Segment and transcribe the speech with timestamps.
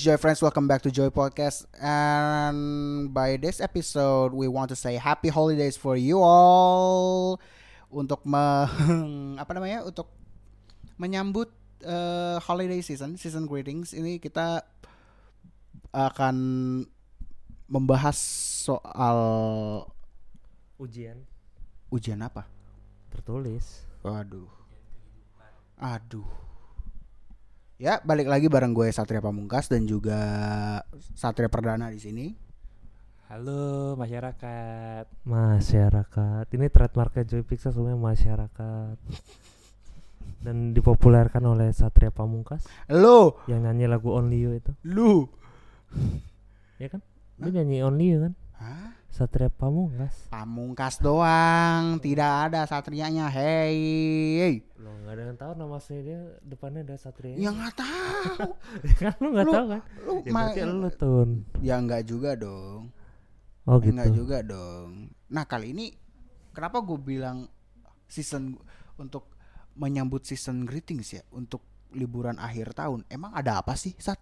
[0.00, 0.40] Greetings, Joy friends.
[0.40, 1.68] Welcome back to Joy Podcast.
[1.76, 7.36] And by this episode, we want to say happy holidays for you all.
[7.92, 8.40] Untuk me,
[9.44, 9.84] apa namanya?
[9.84, 10.08] Untuk
[10.96, 11.52] menyambut
[11.84, 13.92] uh, holiday season, season greetings.
[13.92, 14.64] Ini kita
[15.92, 16.36] akan
[17.68, 18.16] membahas
[18.64, 19.20] soal
[20.80, 21.28] ujian
[21.92, 22.48] ujian apa?
[23.12, 23.84] tertulis.
[24.00, 24.48] Waduh.
[25.76, 26.49] Aduh.
[27.80, 30.20] Ya, balik lagi bareng gue Satria Pamungkas dan juga
[31.16, 32.28] Satria Perdana di sini.
[33.32, 35.08] Halo masyarakat.
[35.24, 36.44] Masyarakat.
[36.52, 39.00] Ini trademarknya Joy Pixel sebenarnya masyarakat.
[40.44, 44.76] Dan dipopulerkan oleh Satria Pamungkas Lo, yang nyanyi lagu Only You itu.
[44.84, 45.24] lu.
[46.76, 47.00] Ya kan?
[47.40, 48.32] Dia nyanyi Only You kan?
[48.60, 48.99] Hah?
[49.10, 50.30] Satria Pamungkas.
[50.30, 53.26] Pamungkas doang, tidak ada satrianya.
[53.26, 54.62] Hey.
[54.78, 57.34] Lo nggak ada yang tahu nama dia depannya ada Satria.
[57.34, 58.54] Ya nggak tahu.
[59.02, 59.82] kan lu nggak tahu kan?
[60.06, 61.28] Lu Ya ma- berarti lu Tun.
[61.58, 62.94] Ya nggak juga dong.
[63.66, 64.18] Oh Ya, nggak gitu.
[64.24, 65.10] juga dong.
[65.28, 65.86] Nah, kali ini
[66.54, 67.50] kenapa gue bilang
[68.06, 68.56] season
[68.96, 69.26] untuk
[69.74, 73.02] menyambut season greetings ya untuk liburan akhir tahun.
[73.10, 74.18] Emang ada apa sih, Sat?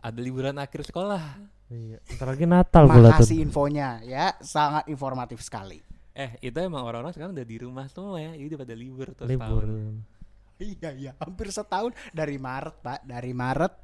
[0.00, 1.38] Ada liburan akhir sekolah.
[1.72, 1.98] Iya.
[2.16, 3.44] Ntar lagi Natal pula Makasih Tun.
[3.48, 5.80] infonya ya, sangat informatif sekali.
[6.14, 8.30] Eh itu emang orang-orang sekarang udah di rumah semua ya.
[8.36, 9.64] Jadi udah pada libur terus Libur.
[9.64, 10.04] tahun.
[10.54, 13.74] Iya iya, hampir setahun dari Maret pak, dari Maret,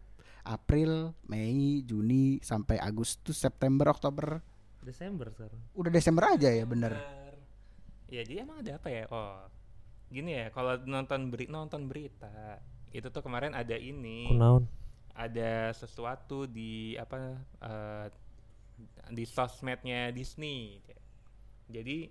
[0.46, 4.38] April, Mei, Juni sampai Agustus, September, Oktober,
[4.80, 5.60] Desember sekarang.
[5.74, 6.94] udah Desember aja ya bener.
[8.06, 9.04] Ya jadi emang ada apa ya?
[9.10, 9.50] Oh
[10.08, 10.54] gini ya.
[10.54, 14.30] Kalau nonton beri nonton berita itu tuh kemarin ada ini.
[14.30, 14.66] Kunaon?
[15.14, 18.06] Ada sesuatu di apa eh,
[19.10, 20.80] di sosmednya Disney.
[21.70, 22.08] Jadi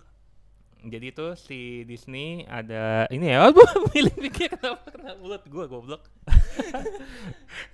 [0.80, 3.44] jadi tuh si Disney ada ini ya.
[3.50, 3.54] Oh,
[3.92, 6.02] pikir kenapa kena mulut gua goblok.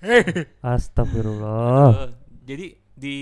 [0.65, 2.11] Astagfirullah.
[2.43, 3.17] Jadi di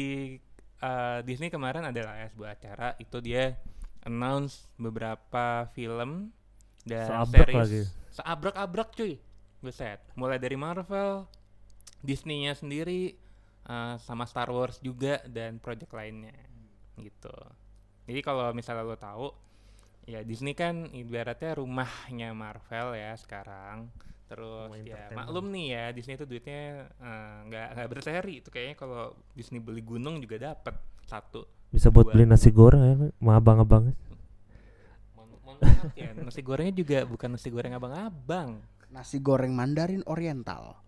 [0.81, 3.59] eh, Disney kemarin ada lah ya sebuah acara itu dia
[4.05, 6.31] announce beberapa film
[6.85, 7.83] dan Seabrek series lagi.
[8.13, 9.13] seabrek-abrek cuy
[9.65, 11.25] buset mulai dari Marvel
[12.05, 13.17] Disney-nya sendiri
[13.65, 16.37] eh, sama Star Wars juga dan project lainnya
[17.01, 17.35] gitu.
[18.05, 19.29] Jadi kalau misalnya lo tahu
[20.05, 23.89] ya Disney kan ibaratnya rumahnya Marvel ya sekarang.
[24.25, 28.77] Terus Rumah ya maklum nih ya Disney itu duitnya eh, nggak nggak berseri itu kayaknya.
[28.77, 30.77] Kalau Disney beli gunung juga dapat
[31.09, 31.49] satu.
[31.73, 32.15] Bisa buat Dua.
[32.15, 33.97] beli nasi goreng ya, sama abang-abangnya.
[35.17, 36.15] mohon mohon maaf ya.
[36.15, 38.63] Nasi gorengnya juga bukan nasi goreng abang-abang.
[38.95, 40.84] Nasi goreng Mandarin Oriental.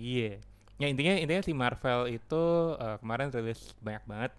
[0.00, 0.40] Iya.
[0.80, 2.44] Ya intinya intinya si Marvel itu
[2.80, 4.32] eh, kemarin rilis banyak banget.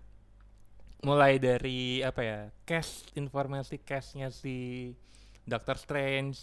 [1.06, 2.40] Mulai dari apa ya?
[2.66, 4.90] Cast informasi castnya si
[5.46, 6.42] Doctor Strange.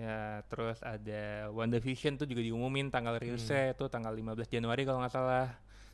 [0.00, 5.12] Ya, terus ada WandaVision tuh juga diumumin tanggal rilisnya itu tanggal 15 Januari kalau nggak
[5.12, 5.52] salah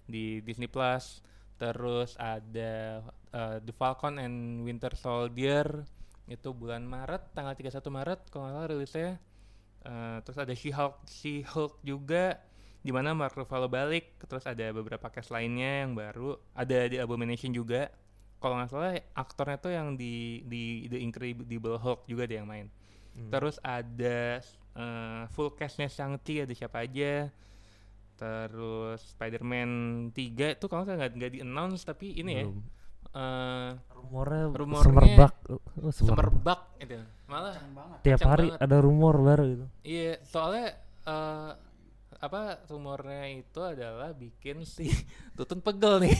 [0.08, 1.20] di Disney Plus.
[1.60, 3.02] Terus ada
[3.36, 5.84] eh, The Falcon and Winter Soldier
[6.26, 9.12] itu bulan Maret tanggal 31 Maret kalau nggak salah rilisnya.
[9.86, 12.42] Eh, terus ada She-Hulk, She-Hulk juga
[12.82, 17.54] di mana Mark Ruffalo balik, terus ada beberapa cast lainnya yang baru, ada di Abomination
[17.54, 17.90] juga.
[18.42, 22.66] Kalau nggak salah aktornya tuh yang di di The Incredible Hulk juga dia yang main.
[23.14, 23.30] Hmm.
[23.30, 24.42] Terus ada
[24.74, 27.30] eh, full castnya Shang-Chi ada siapa aja.
[28.16, 29.70] Terus Spider-Man
[30.10, 32.44] 3 itu kalau nggak nggak nggak di-announce tapi ini ya
[33.16, 35.96] Eh rumornya, Rumornya semerbak oh, semerbak.
[35.96, 36.94] semerbak itu.
[37.26, 37.98] Malah banget.
[38.04, 38.64] tiap hari banget.
[38.68, 40.76] ada rumor baru gitu Iya, soalnya
[41.08, 41.52] eh
[42.16, 44.88] apa rumornya itu adalah bikin si
[45.36, 46.16] Tutun pegel nih.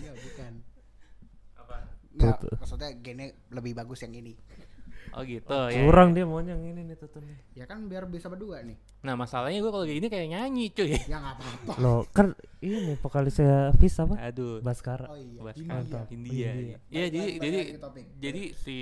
[0.00, 0.52] Iya bukan.
[1.60, 1.76] apa?
[2.12, 4.32] Nggak, maksudnya gini lebih bagus yang ini.
[5.12, 5.84] Oh gitu ya.
[5.84, 8.76] kurang dia maunya yang ini nih tutun nih Ya kan biar bisa berdua nih.
[9.04, 10.96] Nah, masalahnya gue kalau kayak gini kayak nyanyi, cuy.
[11.12, 11.72] Ya nggak apa-apa.
[11.84, 12.32] loh kan
[12.64, 14.64] ini vokalisnya Fis apa Aduh.
[14.64, 15.40] Baskara Oh iya.
[15.40, 16.00] Bahas India.
[16.08, 16.48] India.
[16.56, 16.76] India.
[16.88, 17.58] Iya, jadi jadi
[18.16, 18.78] jadi si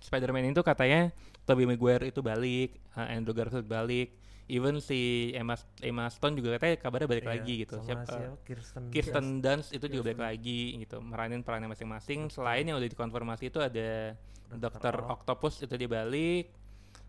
[0.00, 1.12] Spider-Man itu katanya
[1.44, 4.12] Tobey Maguire itu balik, uh, Andrew Garfield balik,
[4.48, 4.98] even si
[5.30, 7.76] Emma Emma Stone juga katanya kabarnya balik Iya, lagi gitu.
[7.78, 8.04] Siapa?
[8.04, 8.36] siapa?
[8.42, 10.16] Kirsten Kirsten Dunst itu juga Kirsten.
[10.16, 14.16] balik lagi gitu meranin perannya masing-masing selain yang udah dikonfirmasi itu ada
[14.48, 14.96] Dokter.
[14.96, 16.48] Octopus itu dia balik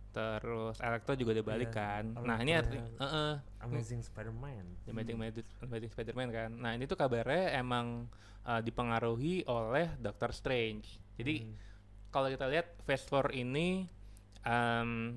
[0.10, 5.16] terus Electro juga udah balik Iya, kan nah ini arti Electro-nya Heeh, Amazing Spider-Man Amazing,
[5.16, 8.10] Amazing- Amazing Spider-Man kan nah ini tuh kabarnya emang
[8.44, 11.56] uh, dipengaruhi oleh Doctor Strange jadi Hmm.
[12.10, 13.86] kalau kita lihat Phase 4 ini
[14.42, 15.14] em,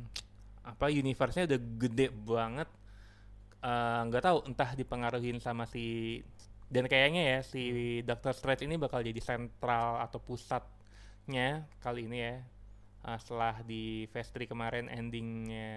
[0.62, 2.68] apa universe-nya udah gede banget
[3.60, 6.18] Eh, nggak tahu entah dipengaruhin sama si
[6.66, 7.62] dan kayaknya ya si
[8.02, 11.48] Doctor Strange ini bakal jadi sentral atau pusatnya
[11.78, 12.42] kali ini ya
[13.04, 15.70] uh, setelah di Phase 3 kemarin endingnya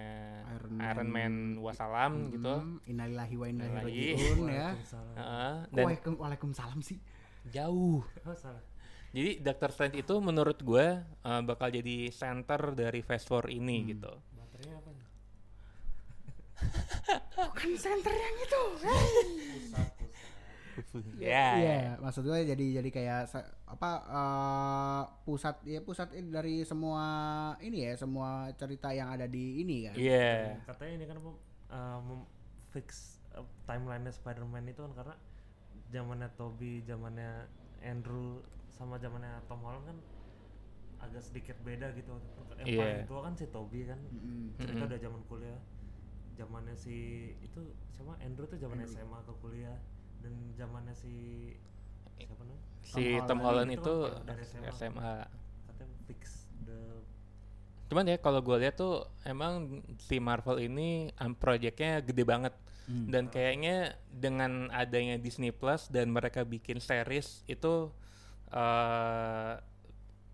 [0.50, 1.32] Iron Iron, Man.
[1.54, 3.86] Man, wassalam gitu Mm, Innalillahi wa inna ilaihi
[4.18, 4.68] raji'un ya.
[4.74, 6.98] Kok dan Waalaikum- Waalaikumsalam sih.
[7.46, 8.66] jauh Oh, salah.
[9.08, 10.86] jadi Doctor Strange itu menurut gue
[11.22, 13.88] uh, bakal jadi center dari Phase 4 ini Hmm.
[13.94, 14.12] gitu?
[17.36, 18.62] Bukan center yang itu.
[18.76, 19.90] Pusat,
[20.92, 21.14] pusat.
[21.16, 23.20] ya Iya, maksud gue jadi jadi kayak
[23.66, 27.04] apa eh, pusat ya pusat ini dari semua
[27.60, 29.94] ini ya semua cerita yang ada di ini kan.
[29.94, 32.20] iya Katanya ini kan mem- uh,
[32.70, 35.14] fix uh, timeline Spider-Man itu kan karena
[35.88, 37.46] zamannya Toby, zamannya
[37.80, 39.98] Andrew sama zamannya Tom Holland kan
[40.98, 42.16] agak sedikit beda gitu.
[42.60, 42.80] Yang Iya.
[42.80, 44.00] paling tua kan si Toby kan.
[44.10, 44.56] Mm-mm.
[44.56, 44.88] Cerita Mm-mm.
[44.92, 45.60] udah zaman kuliah.
[46.36, 46.96] Zamannya si
[47.40, 47.60] itu
[47.90, 48.84] siapa Andrew tuh zaman.
[48.84, 49.76] SMA ke kuliah
[50.20, 51.14] dan zamannya si
[52.16, 52.60] siapa namanya?
[52.80, 54.70] si Tom Tom Holland Holland itu itu kan dari SMA.
[54.72, 55.14] SMA
[55.66, 56.20] Katanya fix
[56.62, 56.78] the
[57.86, 62.54] cuman ya kalau gue lihat tuh emang si Marvel ini um, proyeknya gede banget
[62.86, 63.10] Hmm.
[63.10, 67.90] dan kayaknya dengan adanya Disney Plus dan mereka bikin series itu
[68.54, 69.54] eh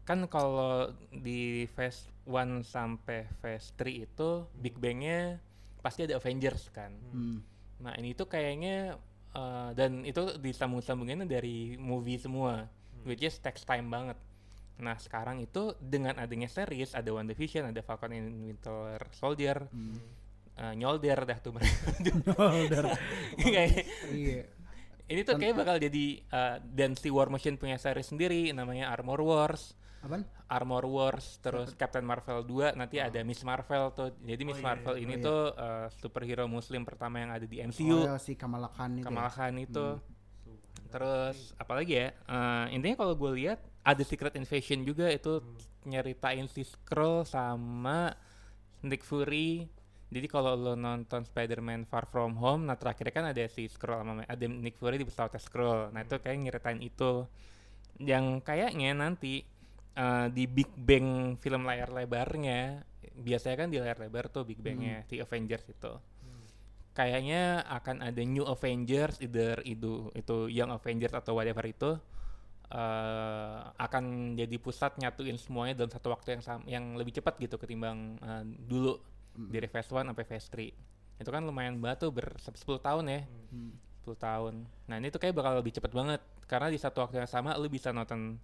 [0.04, 5.40] kan kalau di phase 1 sampai phase 3 itu Big Bang-nya
[5.82, 6.94] pasti ada Avengers kan.
[7.10, 7.42] Hmm.
[7.78, 8.94] Nah, ini tuh kayaknya
[9.28, 12.64] eh, dan itu disambung-sambunginnya dari movie semua,
[13.02, 14.16] which is takes time banget.
[14.78, 19.98] Nah, sekarang itu dengan adanya series ada One Division, ada Falcon and Winter Soldier, Hmm.
[20.54, 21.92] eh, nyolder dah tuh mereka.
[23.36, 24.42] Kayak- Iya.
[25.08, 29.20] ini tuh kayak bakal jadi uh, dan si War Machine punya series sendiri namanya Armor
[29.20, 29.76] Wars.
[30.02, 30.26] Apaan?
[30.50, 34.10] Armor Wars terus Captain Marvel 2 nanti ada Miss Marvel tuh.
[34.20, 35.02] Jadi Miss iya, Marvel iya.
[35.06, 35.24] ini Oh, iya.
[35.24, 37.98] tuh uh, superhero muslim pertama yang ada di Oh, MCU.
[38.04, 39.02] ya, si Kamala Khan itu.
[39.02, 39.06] ya?
[39.06, 39.86] Kamala Khan itu.
[39.96, 40.60] Hmm.
[40.90, 42.08] Terus apalagi ya?
[42.26, 45.40] Uh, intinya kalau gue lihat ada Secret Invasion juga itu
[45.82, 48.12] nyeritain si Skrull sama
[48.82, 49.66] Nick Fury.
[50.12, 54.26] Jadi kalau lo nonton Spider-Man Far From Home, nah terakhir kan ada si Skrull sama
[54.28, 55.88] ada Nick Fury di pesawat Skrull.
[55.88, 57.24] Nah itu kayak nyeritain itu.
[57.96, 59.46] Yang kayaknya nanti
[59.96, 62.84] uh, di Big Bang film layar lebarnya,
[63.16, 65.92] biasanya kan di layar lebar tuh Big Bangnya si Avengers itu.
[66.92, 71.96] Kayaknya akan ada new Avengers either itu itu Young Avengers atau whatever itu
[72.68, 77.56] eh, akan jadi pusat nyatuin semuanya dalam satu waktu yang sam- yang lebih cepat gitu
[77.56, 79.00] ketimbang eh, dulu
[79.32, 80.68] dari phase 1 sampai phase 3
[81.22, 82.52] itu kan lumayan banget tuh ber 10
[82.82, 83.20] tahun ya.
[83.54, 83.72] Hmm.
[84.02, 84.54] 10 tahun.
[84.90, 87.70] Nah ini tuh kayak bakal lebih cepat banget karena di satu waktu yang sama lu
[87.70, 88.36] bisa nonton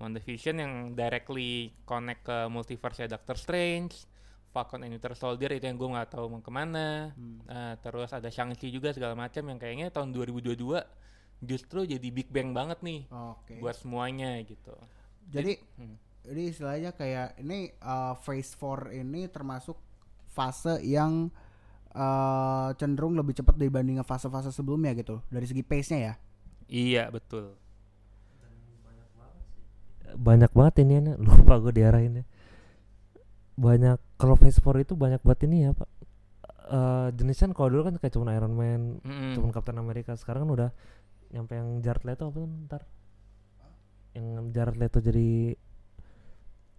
[0.00, 4.08] WandaVision yang directly connect ke multiverse Doctor Strange
[4.50, 7.38] Falcon and Winter Soldier itu yang gue nggak tahu mau ke mana Hmm.
[7.46, 10.82] Eh, terus ada Shang-Chi juga segala macam yang kayaknya tahun 2022
[11.40, 13.60] justru jadi big bang banget nih Oke.
[13.62, 14.74] buat semuanya gitu.
[15.30, 15.96] Jadi Hmm.
[16.26, 19.78] jadi istilahnya kayak ini uh, phase 4 ini termasuk
[20.32, 21.28] fase yang
[21.94, 26.14] uh, cenderung lebih cepat dibandingkan fase-fase sebelumnya gitu dari segi pace-nya ya.
[26.70, 27.59] Iya betul.
[30.16, 32.24] Banyak banget ini ya, lupa gue diarahinnya
[33.60, 35.88] banyak kalau phase 4 itu banyak banget ini ya pak
[36.70, 39.34] Eh jenisnya kalau dulu kan kayak cuma Iron Man Mm-mm.
[39.34, 40.70] cuma Captain America sekarang kan udah
[41.34, 42.82] nyampe yang Jared Leto apa tuh ntar
[44.14, 45.58] yang Jared Leto jadi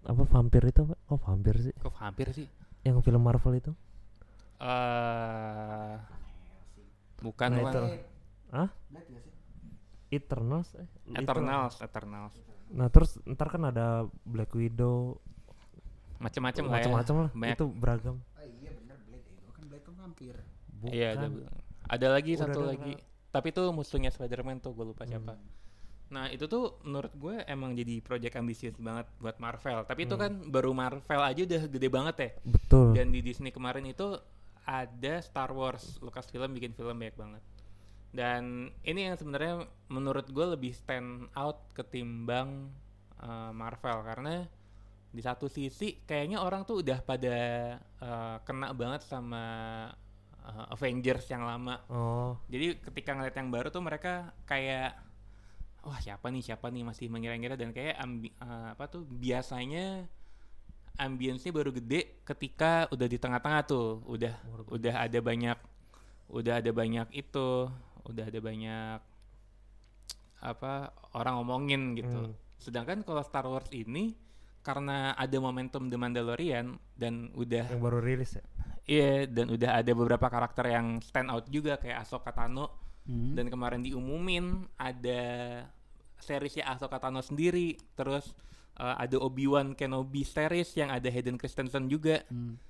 [0.07, 2.47] apa vampir itu pak kok vampir sih Kok hampir sih?
[2.88, 3.71] yang film Marvel itu
[4.63, 5.95] eh
[7.19, 7.81] bukan Nah, itu.
[8.50, 8.69] Hah?
[10.07, 11.19] Eternals eh, itu.
[11.19, 12.33] Eternals, Eternals.
[12.71, 13.87] Nah terus ntar kan ada
[14.23, 15.19] Black Widow
[16.17, 16.75] Macem-macem lah ya.
[16.79, 17.55] macam-macam lah Banyak.
[17.55, 20.35] itu beragam Oh iya bener Blade itu kan Blade kan vampir.
[20.75, 21.25] bukan Iya ada,
[21.89, 22.93] ada lagi Udah satu ada, lagi.
[23.27, 25.11] Tapi itu musuhnya Spider-Man tuh gue lupa Hmm.
[25.11, 25.33] siapa.
[26.09, 29.81] Nah itu tuh menurut gue emang jadi project ambisius banget buat Marvel.
[29.81, 30.21] Tapi itu Hmm.
[30.21, 32.29] kan baru Marvel aja udah gede banget ya.
[32.45, 34.19] betul Dan di Disney kemarin itu
[34.61, 37.41] ada Star Wars, Lucasfilm bikin film banyak banget.
[38.12, 42.68] Dan ini yang sebenarnya menurut gue lebih stand out ketimbang
[43.24, 44.03] uh, Marvel.
[44.03, 44.44] Karena
[45.12, 47.38] di satu sisi kayaknya orang tuh udah pada
[48.00, 49.44] uh, kena banget sama
[50.44, 51.80] uh, Avengers yang lama.
[51.88, 52.36] oh.
[52.51, 54.96] Jadi ketika ngeliat yang baru tuh mereka kayak
[55.82, 56.44] wah siapa nih?
[56.46, 56.84] Siapa nih?
[56.86, 60.06] Masih mengira-ngira dan kayak ambi- eh, apa tuh biasanya
[61.01, 64.03] ambience baru gede ketika udah di tengah-tengah tuh.
[64.06, 64.36] Udah
[64.70, 65.58] udah ada banyak
[66.32, 67.68] udah ada banyak itu
[68.08, 69.00] udah ada banyak
[70.41, 72.31] apa orang ngomongin gitu.
[72.31, 72.36] Hmm.
[72.58, 74.17] Sedangkan kalau Star Wars ini
[74.62, 78.46] karena ada momentum The Mandalorian dan udah yang baru rilis ya
[78.81, 83.34] Iya, dan udah ada beberapa karakter yang stand out juga kayak Ahsoka Tano Hmm.
[83.34, 85.22] dan kemarin diumumin ada
[86.22, 88.29] seriesnya Ahsoka Tano sendiri, terus
[88.77, 92.22] uh, ada Obi-Wan Kenobi series yang ada Hayden Christensen juga.
[92.29, 92.62] Hmm.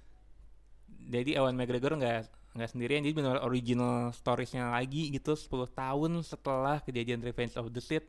[1.11, 6.83] Jadi Ewan McGregor nggak nggak sendirian jadi benar original storiesnya lagi gitu 10 tahun setelah
[6.83, 8.07] kejadian Revenge of the Sith.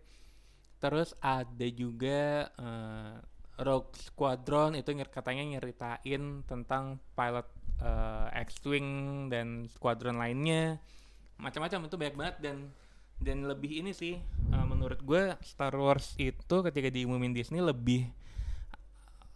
[0.83, 3.23] Terus ada juga uh,
[3.63, 7.47] Rogue Squadron itu katanya nyeritain tentang pilot
[7.79, 10.83] uh, X-wing dan squadron lainnya
[11.43, 12.57] macam-macam itu banyak banget dan
[13.23, 14.19] dan lebih ini sih
[14.55, 18.11] uh, menurut gue Star Wars itu ketika diumumin Disney lebih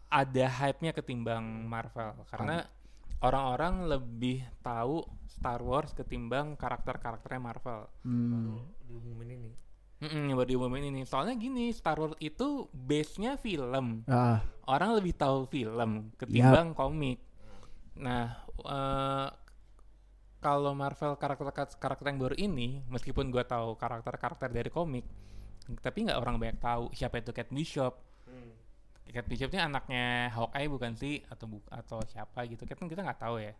[0.06, 2.66] ada hype-nya ketimbang Marvel karena
[3.20, 7.80] orang-orang lebih tahu Star Wars ketimbang karakter-karakternya Marvel.
[8.04, 8.60] Hmm.
[8.86, 9.50] diumumin ini
[9.96, 11.08] Mm-mm, yang baru diumumin ini.
[11.08, 14.04] Soalnya gini, Star Wars itu base-nya film.
[14.04, 17.16] Ah, Orang lebih tahu film ketimbang komik.
[17.96, 19.28] Nah, eh,
[20.44, 21.48] kalau Marvel karakter
[21.80, 25.08] karakter yang baru ini, meskipun gua tahu karakter-karakter dari komik,
[25.80, 27.96] tapi nggak orang banyak tahu siapa itu Kate Bishop.
[29.06, 33.20] Kate Bishop ini anaknya Hawkeye bukan sih atau bu- atau siapa gitu kan kita nggak
[33.22, 33.54] tahu ya.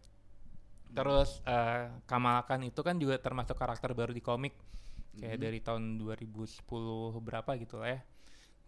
[0.92, 4.54] Terus eh, Kamala Khan itu kan juga termasuk karakter baru di komik
[5.16, 8.00] kayak dari tahun 2010 berapa gitu lah ya.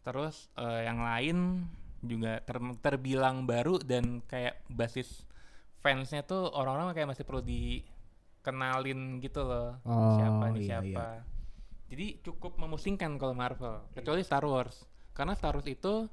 [0.06, 1.66] Terus eh, yang lain
[2.00, 5.26] juga ter- terbilang baru dan kayak basis
[5.82, 10.86] fansnya tuh orang-orang kayak masih perlu dikenalin gitu loh Oh, siapa nih iya, siapa.
[10.86, 11.06] iya.
[11.88, 14.84] Jadi cukup memusingkan kalau Marvel, kecuali Star Wars.
[15.16, 16.04] Karena Star Wars itu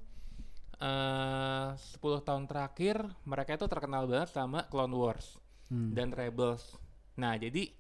[0.78, 5.98] eh 10 tahun terakhir mereka itu terkenal banget sama Clone Wars Hmm.
[5.98, 6.78] dan Rebels.
[7.18, 7.74] Nah, jadi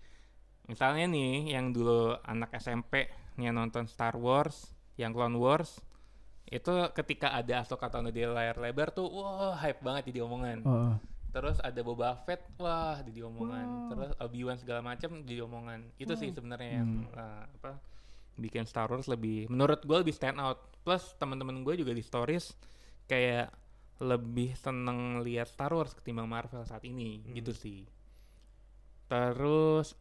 [0.65, 3.05] misalnya nih yang dulu anak SMP
[3.37, 5.77] nih yang nonton Star Wars, yang Clone Wars,
[6.49, 10.57] itu ketika ada Ahsoka Tano di layar lebar tuh, wah hype banget jadi omongan.
[10.65, 10.97] Oh.
[11.29, 13.91] Terus ada Boba Fett, wah jadi omongan.
[13.91, 15.93] Terus Obi-Wan segala macam jadi omongan.
[15.99, 17.77] Itu sih sebenarnya yang eh, apa
[18.33, 20.73] bikin Star Wars lebih menurut gue lebih stand out.
[20.81, 22.55] Plus teman-teman gue juga di stories
[23.05, 23.53] kayak
[24.03, 27.87] lebih seneng lihat Star Wars ketimbang Marvel saat ini gitu sih.
[29.07, 29.95] Terus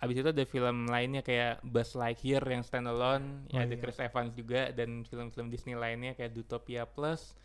[0.00, 4.72] abis itu ada film lainnya kayak Buzz Lightyear yang standalone, ya ada Chris Evans juga
[4.72, 7.36] dan film-film Disney lainnya kayak Zootopia Plus.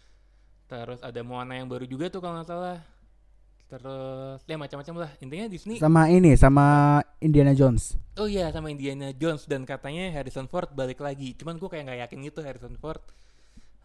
[0.65, 2.79] Terus ada Moana yang baru juga tuh kalau nggak salah.
[3.65, 5.11] Terus ya macam-macam lah.
[5.19, 5.81] Intinya Disney.
[5.81, 7.97] Sama ini, sama Indiana Jones.
[8.21, 11.33] Oh iya sama Indiana Jones dan katanya Harrison Ford balik lagi.
[11.33, 13.01] Cuman gue kayak nggak yakin gitu Harrison Ford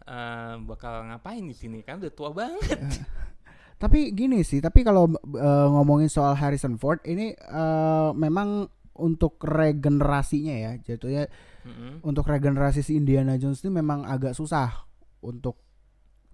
[0.05, 2.79] eh, bakal ngapain di sini kan udah tua banget.
[3.81, 8.69] Tapi gini sih, tapi kalau eh, ngomongin soal Harrison Ford ini eh, memang
[9.01, 11.25] untuk regenerasinya ya, jatuhnya
[11.65, 12.05] Mm-mm.
[12.05, 14.85] untuk regenerasi si Indiana Jones ini memang agak susah
[15.25, 15.57] untuk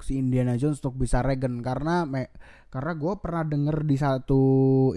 [0.04, 2.36] si Indiana Jones untuk bisa regen karena me-
[2.68, 4.42] karena gue pernah denger di satu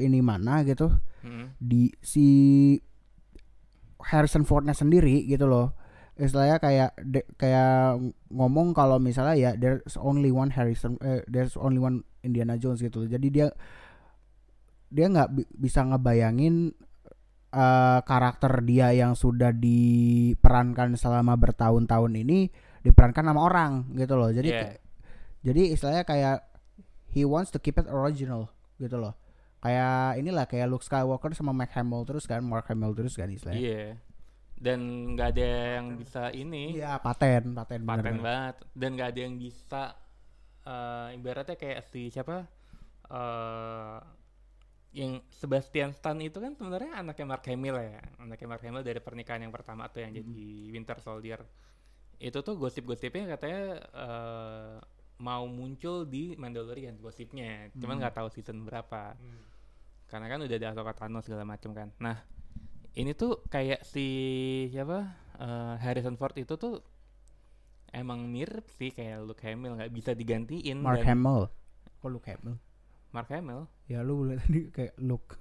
[0.03, 0.91] ini mana gitu
[1.23, 1.55] Mm-mm.
[1.62, 2.27] di si
[4.00, 5.77] Harrison Fordnya sendiri gitu loh
[6.21, 7.97] istilahnya kayak de- kayak
[8.29, 13.05] ngomong kalau misalnya ya there's only one Harrison eh, there's only one Indiana Jones gitu
[13.05, 13.47] jadi dia
[14.87, 16.75] dia nggak bi- bisa ngebayangin
[17.50, 22.50] eh, karakter dia yang sudah diperankan selama bertahun-tahun ini
[22.81, 24.31] diperankan sama orang gitu loh.
[24.31, 24.81] Jadi kayak-
[25.41, 26.37] jadi istilahnya kayak
[27.09, 29.15] he wants to keep it original gitu loh.
[29.61, 33.61] Kayak inilah kayak Luke Skywalker sama Mark Hamill terus kan Mark Hamill terus kan istilahnya.
[33.61, 33.85] Iya.
[34.61, 34.81] Dan
[35.17, 35.49] nggak ada
[35.81, 36.76] yang bisa ini.
[36.76, 38.21] Iya paten paten paten bener.
[38.21, 38.55] banget.
[38.76, 39.83] Dan nggak ada yang bisa
[40.69, 42.45] eh, ibaratnya kayak si siapa
[43.09, 43.99] eh
[44.90, 48.02] yang Sebastian Stan itu kan sebenarnya anaknya Mark Hamill ya.
[48.19, 51.40] Anaknya Mark Hamill dari pernikahan yang pertama tuh yang jadi Winter Soldier.
[52.21, 54.76] Itu tuh gosip-gosipnya katanya eh,
[55.23, 57.71] mau muncul di Mandalorian gosipnya.
[57.79, 59.14] Cuman nggak tahu season berapa.
[60.11, 61.88] Karena kan udah ada Ahsoka Tano segala macam kan.
[62.02, 62.19] Nah
[62.92, 64.06] ini tuh kayak si
[64.68, 64.99] siapa
[65.37, 66.82] eh, Harrison Ford itu tuh
[67.90, 71.50] emang mirip sih kayak Luke Hamill nggak bisa digantiin Mark dan- Hamill.
[71.99, 72.56] Kok Luke Hamill.
[73.11, 73.66] Mark Hamill.
[73.85, 75.35] Ya lu lihat tadi kayak Luke.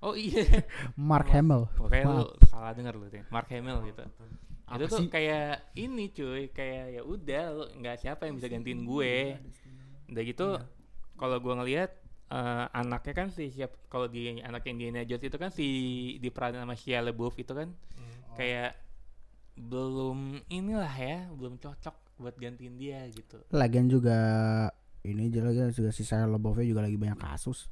[0.00, 0.44] Oh iya.
[1.00, 1.68] Mark Hamill.
[1.72, 4.04] Pokoknya lu salah denger lu tuh Mark Hamill gitu.
[4.66, 5.08] Apa itu tuh sih?
[5.08, 6.52] kayak ini cuy.
[6.52, 9.40] Kayak ya udah lu nggak siapa yang bisa gantiin gue.
[10.06, 10.68] Udah gitu Iya.
[11.16, 11.90] kalau gue ngelihat
[12.30, 15.66] eh, anaknya kan si siap kalau di anak Indiana Jones itu kan si
[16.18, 17.70] diperanin sama Shia LaBeouf itu kan
[18.36, 18.76] kayak
[19.56, 23.40] belum inilah ya belum cocok buat gantiin dia gitu.
[23.52, 24.18] Lagian juga
[25.06, 27.70] ini juga juga si Shia LaBeouf juga lagi banyak kasus.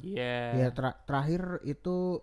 [0.00, 0.56] Iya.
[0.56, 2.18] Ya tra- terakhir itu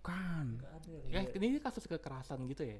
[0.00, 2.78] kan ada yang Ya, ini kasus kekerasan gitu ya?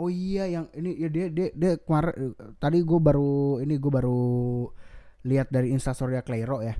[0.00, 3.92] Oh iya yang ini ya dia dia dia kemarin eh, tadi gue baru ini gue
[3.92, 4.20] baru
[5.22, 6.74] lihat dari instastory Clairo ya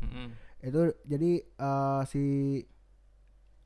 [0.00, 0.28] Mm-mm.
[0.60, 2.22] itu jadi eh, si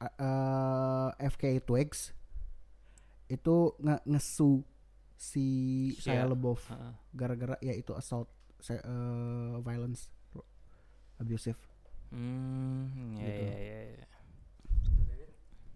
[0.00, 2.12] eh, FK Twigs
[3.28, 4.60] itu nge ngesu
[5.14, 5.46] si
[5.94, 6.26] Shia.
[6.26, 6.92] LaBeouf Heeh.
[7.12, 8.26] gara-gara ya itu assault
[8.58, 10.10] se- eh, violence
[11.16, 11.56] abusive
[12.10, 13.42] Hmm, ya, Gitu.
[13.42, 14.06] ya, ya, ya.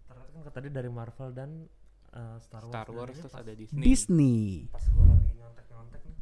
[0.04, 1.64] Ternyata kan tadi dari Marvel dan
[2.12, 2.76] uh, Star Wars.
[2.76, 3.80] Star Wars terus ada Disney.
[3.80, 6.16] Disney Pas gue lagi nyontek-nyontek nih,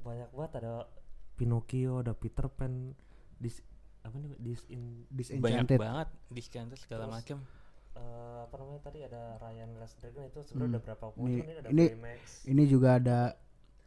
[0.00, 0.72] banyak banget ada
[1.38, 2.90] Pinocchio, ada Peter Pan,
[3.38, 3.62] dis
[4.02, 5.14] apa nih dis in Banyak
[5.68, 7.38] Disenchanted banget Disenchanted segala macam.
[7.94, 10.72] eh, apa namanya tadi ada Ryan Last Dragon itu sebenarnya Hmm.
[10.72, 12.20] udah berapa Ini- muncul ini ada ini- Baymax.
[12.44, 13.18] ini juga ada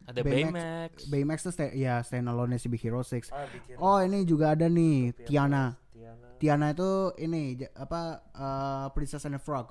[0.02, 0.34] Ada Baymax.
[0.52, 0.92] Baymax.
[1.06, 4.66] Baymax tuh sta- ya standalone si Big Hero 6 Ah, bikin oh ini juga ada
[4.66, 6.28] nih Tiana Tiana.
[6.36, 7.40] Tiana itu ini
[7.72, 9.70] apa eh, Princess and the Frog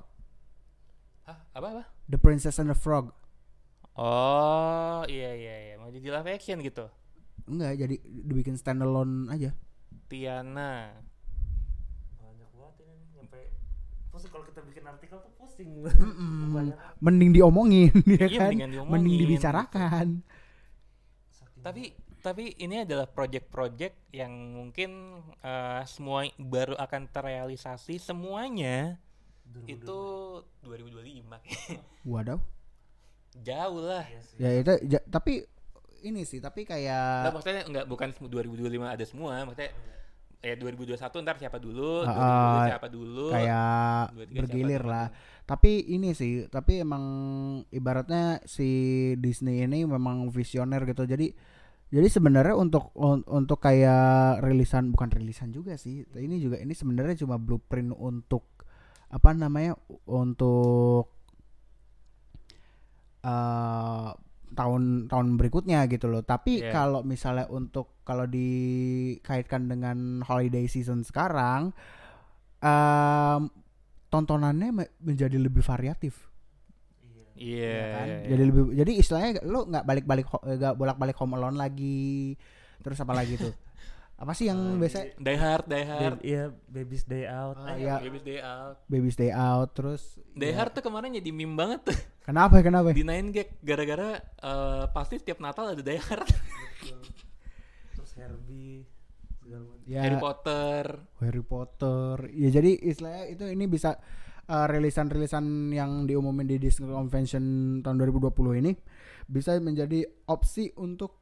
[1.22, 1.82] Hah, apa apa?
[2.04, 3.12] The Princess and the Frog
[3.94, 5.74] Oh, iya iya iya.
[5.76, 6.88] Mau jadi live action gitu.
[7.44, 9.50] Enggak jadi dibikin standalone aja
[10.06, 10.92] Tiana.
[12.14, 13.40] banyak banget ini nyampe
[14.08, 16.52] pusing kalau kita bikin artikel tuh pusing Mm-mm.
[16.52, 16.76] Banyak.
[16.98, 20.08] mending diomongin ya Iya, kan diomongin, mending dibicarakan
[21.58, 24.90] Tapi tapi ini adalah project-project yang mungkin
[25.38, 28.98] eh, semua baru akan terrealisasi semuanya
[29.48, 29.70] 2025.
[29.70, 30.00] itu
[30.62, 31.22] 2025.
[32.12, 32.42] waduh
[33.38, 34.04] Jauh lah.
[34.04, 34.36] Iya sih.
[34.38, 35.42] ya itu ja- tapi
[36.02, 39.70] ini sih tapi Nggak, kayak maksudnya enggak bukan semu- 2025 ada semua, maksudnya
[40.38, 43.26] ya 2021 ntar siapa dulu, 2022 siapa dulu.
[43.30, 45.18] kayak 23 bergilir siapa lah dulu.
[45.44, 47.04] tapi ini sih tapi emang
[47.70, 48.68] ibaratnya si
[49.16, 51.30] Disney ini memang visioner gitu jadi
[51.88, 57.14] jadi sebenarnya untuk un- untuk kayak rilisan bukan rilisan juga sih ini juga ini sebenarnya
[57.16, 58.42] cuma blueprint untuk
[59.08, 61.06] apa namanya untuk
[63.22, 64.10] eh
[64.52, 66.70] tahun tahun berikutnya gitu loh tapi Iya.
[66.70, 71.72] kalau misalnya untuk kalau dikaitkan dengan holiday season sekarang
[72.58, 73.42] em,
[74.06, 76.28] tontonannya me- menjadi lebih variatif
[77.32, 77.58] Iya.
[77.58, 77.72] Iya.
[77.72, 78.06] ya kan?
[78.06, 78.28] iya, iya.
[78.28, 82.36] Jadi lebih jadi istilahnya lu nggak balik-balik nggak bolak-balik home alone lagi.
[82.78, 83.50] Terus apa lagi tuh?
[84.14, 86.16] apa sih yang Apalagi biasa Die Hard, Die Hard.
[86.16, 87.56] Baby- Iya, Baby's Day Out.
[87.58, 87.96] Ah, Eh, iya.
[87.98, 88.76] Baby's Day Out.
[88.86, 90.54] Baby's Day Out terus Die ya.
[90.56, 91.98] Hard tuh kemarin jadi meme banget tuh
[92.28, 92.90] Kenapa kenapa?
[92.90, 96.28] di Nine Gag gara-gara eh, pasti setiap Natal ada Die Hard.
[97.92, 98.86] Terus Herbie.
[99.84, 100.84] Ya Harry Potter.
[101.18, 102.30] Harry Potter.
[102.30, 103.98] Ya jadi istilahnya itu ini bisa
[104.46, 107.42] uh, rilisan-rilisan yang diumumin di Disney Convention
[107.80, 108.72] tahun 2020 ini
[109.26, 111.21] bisa menjadi opsi untuk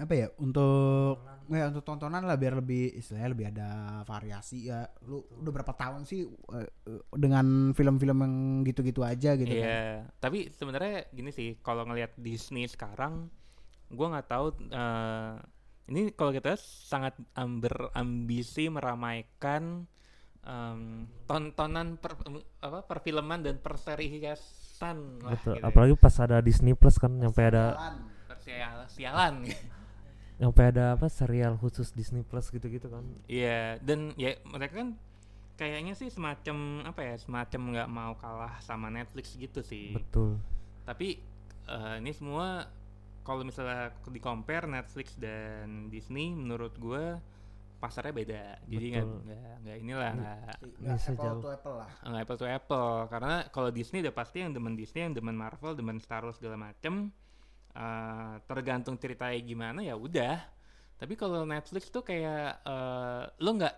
[0.00, 0.26] apa ya?
[0.40, 3.68] Untuk ya untuk tontonan lah biar lebih istilahnya lebih ada
[4.06, 4.86] variasi ya.
[5.04, 8.34] Lu udah berapa tahun sih uh, uh, dengan film-film yang
[8.64, 9.66] gitu-gitu aja gitu kan.
[9.66, 13.28] Iya, tapi sebenarnya gini sih, kalau ngelihat Disney sekarang,
[13.90, 14.46] gua nggak tahu.
[14.70, 15.34] eh,
[15.90, 19.90] ini kalau kita sangat am- berambisi meramaikan
[20.46, 22.14] em, tontonan per,
[22.62, 25.58] apa perfilman dan perseriasan lah, Betul.
[25.58, 25.66] gitu ya.
[25.66, 27.74] Apalagi pas ada Disney Plus kan nyampe ada
[28.30, 29.50] Persial- sialan.
[30.40, 33.04] Nyampe ada apa serial khusus Disney Plus gitu-gitu kan.
[33.28, 34.96] Iya, dan ya mereka kan
[35.60, 39.92] kayaknya sih semacam apa ya, semacam nggak mau kalah sama Netflix gitu sih.
[39.92, 40.40] Betul.
[40.88, 41.22] tapi
[41.68, 42.66] eh, ini semua
[43.22, 47.20] kalau misalnya di compare Netflix dan Disney menurut gue
[47.80, 49.06] pasarnya beda jadi nggak
[49.64, 51.40] nggak inilah nggak apple jauh.
[51.40, 51.90] to apple lah.
[52.04, 55.72] nggak apple to apple karena kalau Disney udah pasti yang demen Disney yang demen Marvel
[55.72, 57.08] demen Star Wars segala macem
[57.72, 60.36] eh, tergantung ceritanya gimana ya udah
[60.94, 63.74] tapi kalau Netflix tuh kayak eh, lo nggak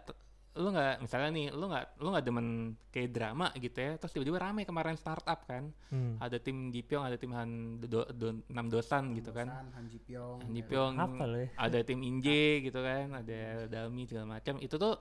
[0.52, 2.48] lo nggak misalnya nih lo nggak lo nggak demen
[2.88, 6.16] kayak drama gitu ya terus tiba-tiba rame kemarin startup kan Hmm.
[6.18, 9.44] ada tim Ji Pyong, ada tim Han do, do- Nam Dosan gitu kan.
[9.48, 10.40] Han Ji Pyong.
[10.40, 10.66] Han Ji ya.
[10.66, 11.48] Pyong, Apa lo ya?
[11.52, 14.56] ada tim Inje gitu kan, ada Dalmi segala macam.
[14.56, 14.96] Itu tuh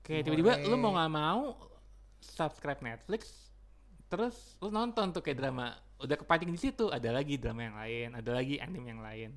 [0.00, 1.42] kayak tiba-tiba lu mau nggak mau
[2.20, 3.50] subscribe Netflix,
[4.06, 5.74] terus lu nonton tuh kayak drama.
[6.00, 9.30] Udah kepancing di situ, ada lagi drama yang lain, ada lagi anime yang lain.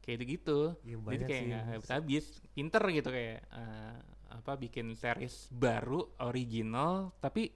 [0.00, 0.72] Kayak gitu.
[0.80, 2.24] Iya, Jadi banyak kayak nggak habis-habis.
[2.56, 3.96] Pinter gitu kayak eh,
[4.28, 7.48] apa bikin series baru original tapi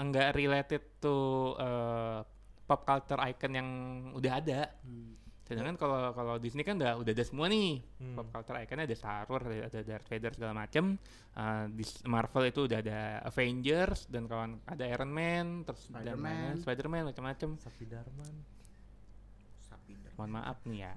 [0.00, 1.16] enggak related to
[1.56, 2.20] eh,
[2.66, 3.68] pop culture icon yang
[4.12, 4.60] udah ada.
[4.84, 5.25] Hmm.
[5.46, 7.78] Sedangkan kalau kalau Disney kan udah udah ada semua nih.
[8.02, 8.18] Hmm.
[8.18, 10.98] Pop culture iconnya ada Star Wars, ada, ada Darth Vader segala macem.
[11.38, 16.66] Eh, di Marvel itu udah ada Avengers dan kawan ada Iron Man, terus Spider-Man.
[16.66, 17.48] Spider-Man macam-macam.
[17.62, 18.34] Sapi Darman.
[20.16, 20.92] Mohon maaf nih ya.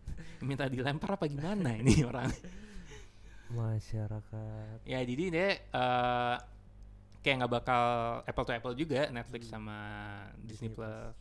[0.46, 2.28] Minta dilempar apa gimana ini orang?
[3.54, 4.82] Masyarakat.
[4.82, 6.36] ya jadi dia eh,
[7.22, 7.84] kayak nggak bakal
[8.26, 9.78] apple to apple juga Netflix sama
[10.42, 11.16] Disney, Disney Plus.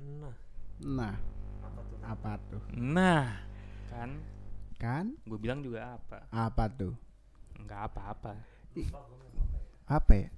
[0.00, 0.34] Nah,
[0.80, 1.14] Nah,
[1.60, 1.98] apa tuh?
[2.02, 2.62] apa tuh?
[2.74, 3.26] Nah,
[3.90, 4.10] kan
[4.80, 5.12] Kan?
[5.28, 6.24] gue bilang juga apa?
[6.32, 6.96] Apa tuh?
[7.60, 8.32] Nggak apa-apa.
[9.86, 10.28] Apa ya?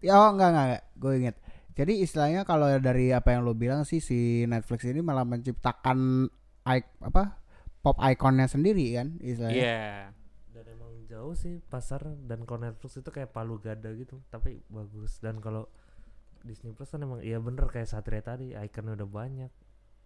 [0.00, 0.84] Ya oh enggak enggak, enggak.
[0.96, 1.36] gue inget.
[1.76, 6.26] Jadi istilahnya kalau dari apa yang lo bilang sih si Netflix ini malah menciptakan
[6.66, 7.38] i- apa
[7.82, 9.54] pop iconnya sendiri kan istilahnya.
[9.54, 9.84] Iya.
[10.50, 15.22] dan emang jauh sih pasar dan kalau Netflix itu kayak palu gada gitu tapi bagus
[15.22, 15.70] dan kalau
[16.42, 19.52] Disney Plus kan emang iya bener kayak Satria tadi ikonnya udah banyak.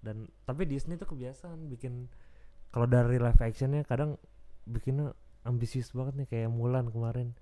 [0.03, 2.11] Dan tapi Disney tuh kebiasaan bikin
[2.71, 4.17] kalau dari live actionnya kadang
[4.65, 7.35] bikinnya ambisius banget nih kayak Mulan kemarin.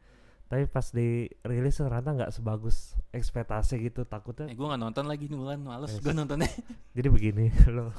[0.50, 5.31] Tapi pas di rilis ternyata nggak sebagus ekspektasi gitu takutnya Eh, gue nggak nonton lagi
[5.31, 6.03] nih Mulan, males Yes.
[6.03, 6.50] gue nontonnya.
[6.98, 7.94] jadi begini loh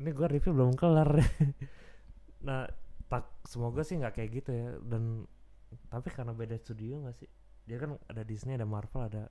[0.00, 1.12] ini gua review belum kelar.
[2.40, 2.64] Nah
[3.04, 4.68] tak semoga sih nggak kayak gitu ya.
[4.80, 5.28] Dan
[5.92, 7.28] tapi karena beda studio nggak sih?
[7.68, 9.28] Dia kan ada Disney ada Marvel ada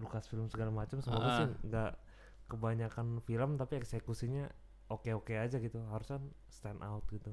[0.00, 1.38] Lucasfilm segala macam semoga Ah.
[1.38, 1.92] sih nggak
[2.48, 4.48] kebanyakan film tapi eksekusinya
[4.88, 7.30] oke oke aja gitu harusnya stand out gitu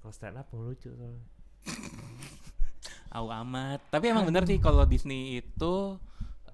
[0.00, 1.22] kalau stand up ngelucu soalnya
[3.10, 3.82] Au amat.
[3.90, 5.98] Tapi emang bener sih kalau Disney itu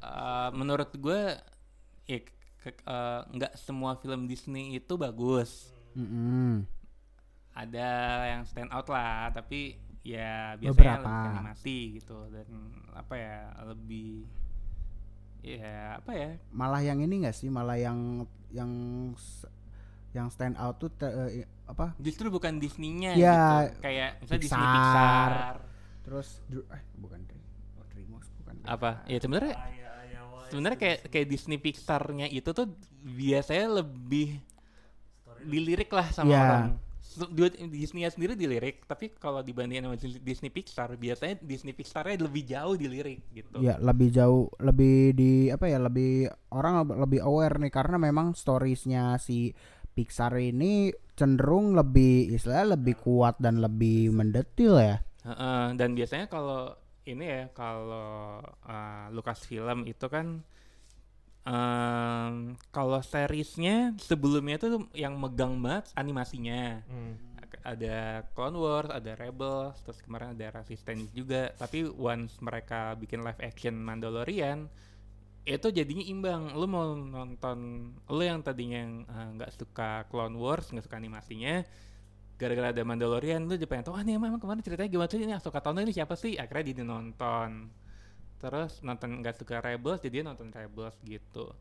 [0.00, 1.37] uh, menurut gue
[2.09, 2.18] ya
[2.88, 5.68] uh, nggak semua film Disney itu bagus.
[5.92, 6.64] Mm-mm.
[7.52, 7.88] Ada
[8.32, 11.09] yang stand out lah, tapi ya biasanya Beberapa.
[11.12, 12.48] lebih animasi gitu dan
[12.96, 13.37] apa ya
[13.68, 14.24] lebih
[15.40, 17.46] ya apa ya Malah yang ini enggak sih?
[17.46, 18.70] Malah yang yang
[20.11, 21.92] yang stand out tuh te- eh, apa?
[21.99, 23.37] justru bukan Disney-nya Ya,
[23.68, 25.29] gitu kayak misalnya Disney Pixar.
[25.29, 25.55] Pixar
[26.03, 26.29] Terus
[26.70, 27.18] eh bukan
[27.75, 28.55] oh, DreamWorks bukan.
[28.64, 29.55] apa ya sebenarnya
[30.46, 32.70] sebenarnya kayak kayak Disney Pixar-nya itu tuh
[33.03, 34.38] biasanya lebih
[35.42, 36.40] dilirik lah sama Iya.
[36.40, 36.66] orang.
[37.16, 42.44] Duit Disney sendiri dilirik, tapi kalau dibandingin sama Dis- Disney Pixar, biasanya Disney Pixar-nya lebih
[42.44, 43.64] jauh dilirik gitu.
[43.64, 45.81] Ya lebih jauh, lebih di apa ya?
[45.81, 49.57] Lebih orang leb- lebih aware nih karena memang storiesnya si
[49.96, 55.00] Pixar ini cenderung lebih istilahnya lebih kuat dan lebih mendetil ya.
[55.24, 56.76] Heeh, dan biasanya kalau
[57.09, 60.44] ini ya kalau uh, Lucasfilm itu kan
[61.46, 66.82] em, kalau seriesnya sebelumnya tuh yang megang banget animasinya.
[66.90, 67.14] Hmm.
[67.66, 71.50] ada Clone Wars, ada Rebels, terus kemarin ada Resistance juga.
[71.59, 74.70] Tapi once mereka bikin live action Mandalorian,
[75.42, 76.54] itu jadinya imbang.
[76.54, 81.66] Lu mau nonton, lu yang tadinya eh, nggak suka Clone Wars, nggak suka animasinya,
[82.38, 85.18] gara-gara ada Mandalorian, lu jadi pengen tahu, ah ini emang kemarin ceritanya gimana sih?
[85.22, 86.37] Ini yang suka tonton ini siapa sih?
[86.37, 87.72] Akhirnya jadi nonton.
[88.37, 91.53] Terus nonton nggak suka Rebels, jadi dia nonton Rebels gitu.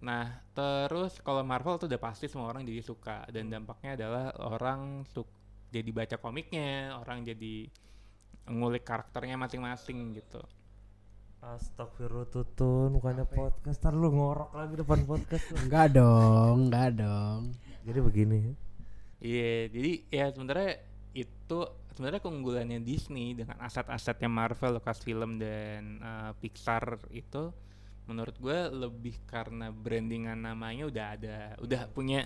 [0.00, 5.04] Nah, terus kalau Marvel tuh udah pasti semua orang jadi suka dan dampaknya adalah orang
[5.12, 5.40] suka
[5.70, 7.70] jadi baca komiknya, orang jadi
[8.50, 10.42] ngulik karakternya masing-masing gitu.
[11.40, 15.56] Astagfirullah tutun bukannya podcast ntar lu ngorok lagi depan podcast lu.
[15.64, 17.56] Enggak dong, enggak dong.
[17.80, 18.52] jadi begini
[19.24, 20.84] Iya, jadi ya sebenarnya
[21.16, 21.60] itu
[22.00, 27.52] sebenarnya keunggulannya Disney dengan aset-asetnya Marvel, Lucasfilm dan uh, Pixar itu
[28.08, 32.24] menurut gue lebih karena brandingan namanya udah ada, udah punya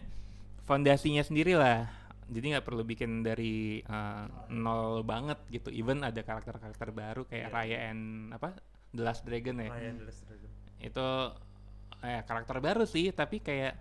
[0.63, 1.91] fondasinya sendiri lah.
[2.31, 5.75] Jadi nggak perlu bikin dari uh, nol banget gitu.
[5.75, 8.55] Even ada karakter-karakter baru kayak Raya and apa
[8.95, 10.51] The Last Dragon ya Ryan The Last Dragon.
[10.79, 11.09] itu
[12.07, 13.75] eh karakter baru sih tapi kayak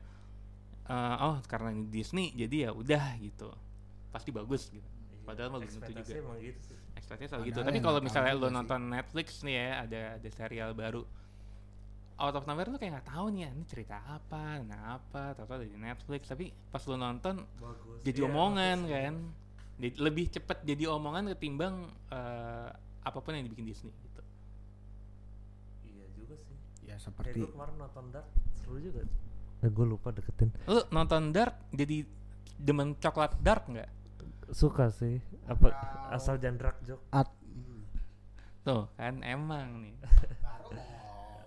[0.89, 3.51] eh, oh karena ini Disney jadi ya udah gitu
[4.09, 4.92] pasti bagus gitu
[5.23, 6.77] padahal mah belum tentu Ekspektasi juga emang gitu sih.
[6.99, 7.59] Ekspektasinya selalu gitu.
[7.63, 8.55] Tapi kalau misalnya juga lo sih.
[8.59, 11.01] nonton Netflix nih ya ada ada serial baru.
[12.13, 15.45] Out of nowhere lo kayak nggak tahu nih ya, ini cerita apa nah apa tahu
[15.49, 16.21] ada di Netflix.
[16.29, 17.99] Tapi pas lo nonton bagus.
[18.05, 18.93] jadi Iya, omongan bagus.
[18.93, 19.13] kan.
[19.73, 21.75] Jadi lebih cepet jadi omongan ketimbang
[22.13, 22.69] eh,
[23.03, 24.21] apa pun yang dibikin Disney gitu.
[25.89, 26.55] Iya juga sih.
[26.85, 28.27] Ya kayak seperti gue kemarin nonton Dark
[28.61, 29.01] seru juga
[29.63, 30.51] eh gue lupa deketin.
[30.67, 32.03] Lo nonton Dark jadi
[32.59, 33.89] demen coklat dark nggak
[34.51, 35.21] suka sih.
[35.45, 35.71] Apa
[36.09, 37.29] asal jangan drag joke at
[38.63, 39.95] Tuh kan emang nih.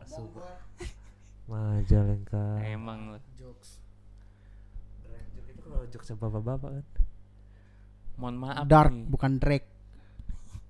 [0.05, 0.49] Suka.
[1.47, 3.79] Majalengka Emang lo jokes.
[5.03, 6.87] Drag joke itu kalau jokes bapak-bapak kan.
[8.17, 9.05] Mohon maaf dark nih.
[9.07, 9.69] bukan Drake.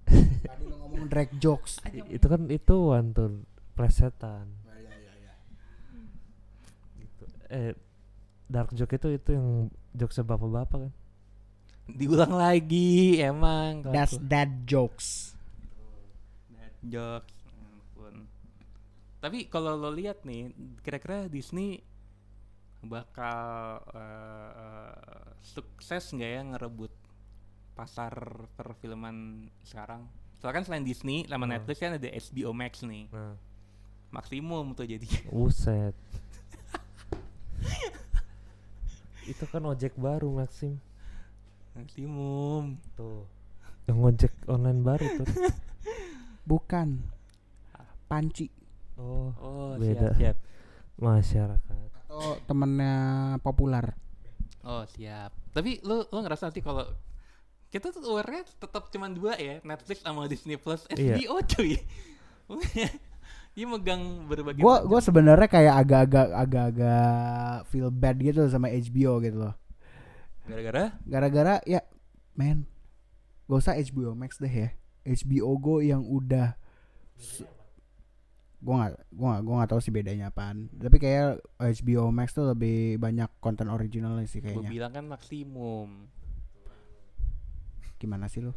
[0.46, 1.78] Tadi lo ngomong Drake jokes.
[1.86, 3.42] I- itu kan itu one tuh
[3.74, 4.46] plesetan.
[6.96, 7.24] Gitu.
[7.48, 7.72] eh
[8.46, 9.48] dark joke itu itu yang
[9.92, 10.92] jokes bapak-bapak kan
[11.86, 14.28] Diulang lagi emang That's kelaku.
[14.28, 15.08] that jokes.
[16.50, 18.26] Dad jokes ampun.
[19.16, 21.78] Tapi kalau lo lihat nih kira-kira Disney
[22.82, 23.38] bakal
[23.90, 24.94] eh, eh,
[25.42, 26.92] sukses nggak ya ngerebut
[27.72, 28.14] pasar
[28.54, 30.06] perfilman sekarang?
[30.36, 31.54] Soalnya kan selain Disney sama Hmm.
[31.54, 33.06] Netflix kan ada HBO Max nih.
[33.10, 33.34] nah
[34.10, 35.06] Maksimum tuh jadi.
[35.34, 35.94] Uset.
[39.26, 40.78] itu kan ojek baru Maxim
[41.76, 42.80] Maksimum.
[42.92, 43.28] tuh
[43.86, 45.26] yang ojek online baru tuh
[46.46, 47.02] Bukan.
[48.06, 48.46] Panci.
[48.94, 50.14] Oh, Oh, Beda.
[50.14, 50.36] siap, siap.
[50.96, 51.78] masyarakat.
[52.06, 52.94] Atau temennya
[53.40, 53.94] populer.
[54.62, 55.34] Oh, siap.
[55.50, 56.86] Tapi lu lu ngerasa nanti kalau
[57.66, 61.18] kita tuh aware tetap cuman dua ya, Netflix sama Disney Plus, Iya.
[61.18, 61.74] HBO cuy.
[63.56, 64.86] Dia megang berbagai Gua macam.
[64.86, 67.10] gua sebenarnya kayak agak-agak agak-agak
[67.66, 69.54] feel bad gitu sama HBO gitu loh.
[70.46, 71.80] Gara-gara Gara-gara ya
[72.38, 72.66] men
[73.46, 74.70] gak usah HBO Max deh ya.
[75.06, 76.58] HBO Go yang udah
[78.58, 80.66] gua nggak gua nggak gua nggak tahu sih bedanya apaan.
[80.74, 84.70] Tapi kayak HBO Max tuh lebih banyak konten originalnya sih gue kayaknya.
[84.70, 86.10] bilang kan maksimum.
[88.02, 88.52] Gimana sih lu?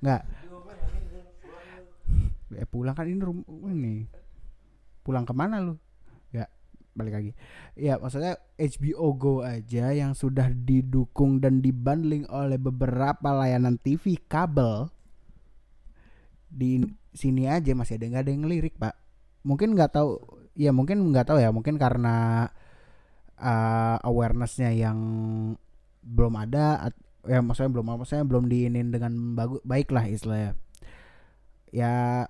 [0.00, 0.22] Nggak.
[2.56, 4.06] Eh, pulang kan ini rum ini.
[5.02, 5.74] Pulang ke mana lu?
[6.96, 7.32] Balik lagi.
[7.76, 14.88] Ya maksudnya HBO Go aja yang sudah didukung dan dibundling oleh beberapa layanan TV kabel
[16.48, 16.80] di
[17.12, 18.96] sini aja masih ada nggak ada yang ngelirik pak.
[19.44, 20.16] Mungkin nggak tahu.
[20.56, 21.52] Ya mungkin nggak tahu ya.
[21.52, 22.48] Mungkin karena
[23.36, 24.98] uh, awarenessnya yang
[26.06, 26.88] belum ada
[27.26, 30.54] ya maksudnya belum maksudnya belum diinin dengan bagus baik lah istilahnya
[31.74, 32.24] ya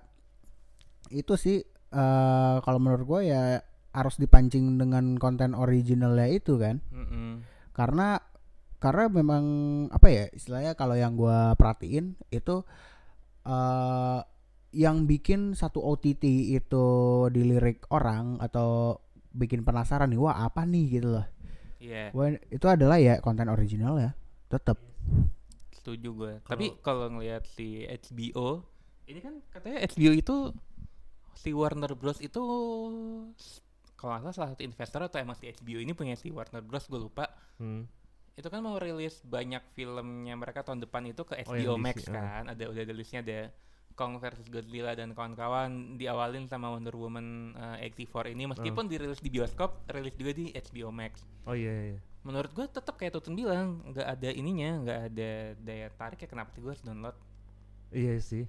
[1.13, 1.61] itu sih
[1.93, 3.61] eh kalau menurut gue ya
[3.97, 6.77] harus dipancing dengan konten originalnya itu kan?
[6.93, 7.41] Mm-mm.
[7.73, 8.21] karena
[8.77, 9.45] karena memang
[9.89, 12.61] apa ya istilahnya kalau yang gua perhatiin itu
[13.49, 14.21] eh
[14.75, 16.87] yang bikin satu OTT itu
[17.33, 19.01] dilirik orang atau
[19.33, 20.85] bikin penasaran nih wah apa nih?
[20.99, 21.25] gitu loh.
[21.77, 24.11] Iya, wah itu adalah ya konten original ya
[24.51, 24.77] tetap
[25.71, 26.33] setuju gue.
[26.43, 28.65] Tapi kalau ngelihat si HBO,
[29.07, 30.35] ini kan katanya HBO itu
[31.37, 32.19] si Warner Bros.
[32.19, 32.43] itu
[33.97, 36.85] kalau nggak salah salah satu investor atau emang si HBO ini punya si Warner Bros
[36.85, 37.25] gue lupa.
[37.57, 37.89] Hmm.
[38.37, 42.05] Itu kan mau rilis banyak filmnya mereka tahun depan itu ke Oh, HBO yang Max
[42.05, 42.13] DC, ah.
[42.13, 42.43] kan.
[42.53, 43.49] Ada udah ada listnya ada
[43.97, 49.33] Kong versus Godzilla dan kawan-kawan diawalin sama Wonder Woman eh, 84 ini meskipun dirilis di
[49.33, 51.25] bioskop, rilis juga di HBO Max.
[51.49, 51.99] Oh iya iya.
[52.21, 56.53] Menurut gue tetap kayak Tutun bilang, nggak ada ininya, nggak ada daya tarik ya kenapa
[56.53, 57.17] sih gue harus download?
[57.89, 58.45] Iya sih.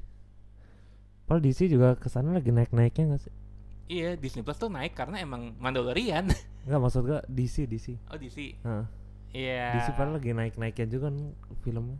[1.25, 3.35] Padahal DC juga ke sana lagi naik-naiknya gak sih?
[3.89, 6.29] Iya, Disney Plus tuh naik karena emang Mandalorian.
[6.69, 7.97] Enggak maksud gua DC DC.
[8.13, 8.39] oh DC.
[8.61, 8.85] Heeh.
[9.33, 9.81] Iya.
[9.81, 11.17] DC padahal lagi naik-naiknya juga kan
[11.65, 11.97] filmnya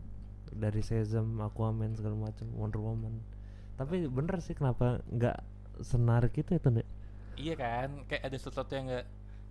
[0.49, 3.21] dari Shazam, Aquaman segala macam, Wonder Woman.
[3.77, 5.37] Tapi bener sih kenapa nggak
[5.85, 6.85] senarik itu ya Tun, ya?
[7.39, 9.05] Iya kan, kayak ada sesuatu yang nggak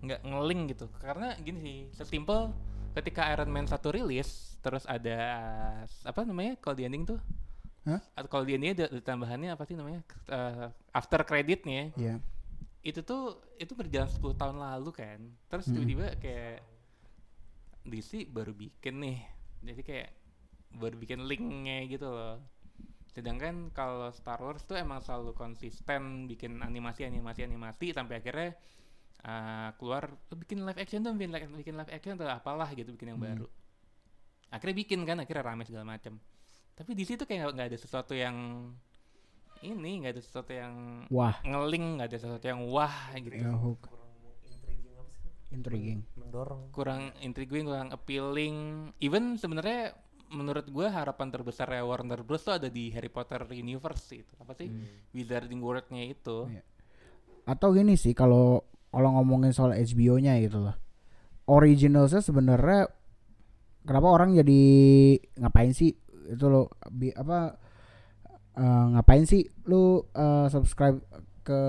[0.04, 0.86] nggak ngeling gitu.
[0.98, 2.50] Karena gini sih, sesimpel
[2.98, 5.18] ketika Iron Man satu rilis, terus ada
[6.02, 7.20] apa namanya kalau di ending tuh?
[7.88, 8.00] Hah?
[8.18, 10.02] Atau kalau di ending ada, ada tambahannya apa sih namanya?
[10.30, 12.20] Eh, after creditnya ya
[12.90, 13.22] itu tuh
[13.62, 15.20] itu berjalan 10 tahun lalu kan.
[15.50, 15.74] Terus Mm-mm.
[15.74, 16.62] tiba-tiba kayak
[17.92, 19.18] DC baru bikin nih.
[19.68, 20.08] Jadi kayak
[20.82, 22.36] baru bikin linknya gitu loh.
[23.14, 28.50] Sedangkan kalau Star Wars tuh emang selalu konsisten bikin animasi animasi animasi sampai akhirnya
[29.30, 32.90] uh, keluar "Oh, bikin live action tuh bikin live, bikin live action atau apalah gitu
[32.96, 33.24] bikin yang Hmm.
[33.28, 33.46] baru.
[34.54, 36.14] Akhirnya bikin kan akhirnya rame segala macam.
[36.78, 38.70] Tapi di situ kayak nggak- ada sesuatu yang
[39.58, 41.34] ini nggak ada sesuatu yang wah.
[41.42, 43.34] ngeling nggak ada sesuatu yang wah gitu.
[43.34, 43.90] Ya hook.
[45.48, 46.04] Intriguing.
[46.14, 46.70] Mendorong.
[46.70, 48.88] kurang intriguing kurang appealing.
[49.00, 49.96] Even sebenarnya
[50.28, 52.44] menurut gue harapan terbesar Warner Bros.
[52.44, 54.68] tuh ada di Harry Potter Universe itu apa sih?
[55.16, 56.46] Wizarding World-nya itu.
[56.48, 56.62] Iya.
[57.48, 58.60] atau gini sih kalau
[58.92, 60.76] kalau ngomongin soal HBO-nya gitu loh.
[61.48, 62.92] Originalnya sebenarnya
[63.88, 64.60] kenapa orang jadi
[65.40, 65.96] ngapain sih
[66.28, 67.56] itu lo bi- apa
[68.54, 71.00] eh, ngapain sih lu eh, subscribe
[71.42, 71.62] ke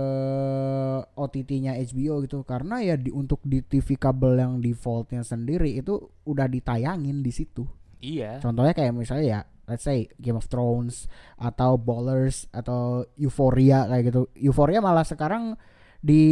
[1.15, 5.95] OTT-nya HBO gitu karena ya di untuk di TV kabel yang defaultnya sendiri itu
[6.27, 7.63] udah ditayangin di situ
[8.03, 11.05] iya Contohnya kayak misalnya ya let's say Game of Thrones
[11.37, 14.21] atau Ballers atau Euphoria kayak gitu.
[14.33, 15.53] Euphoria malah sekarang
[16.01, 16.23] di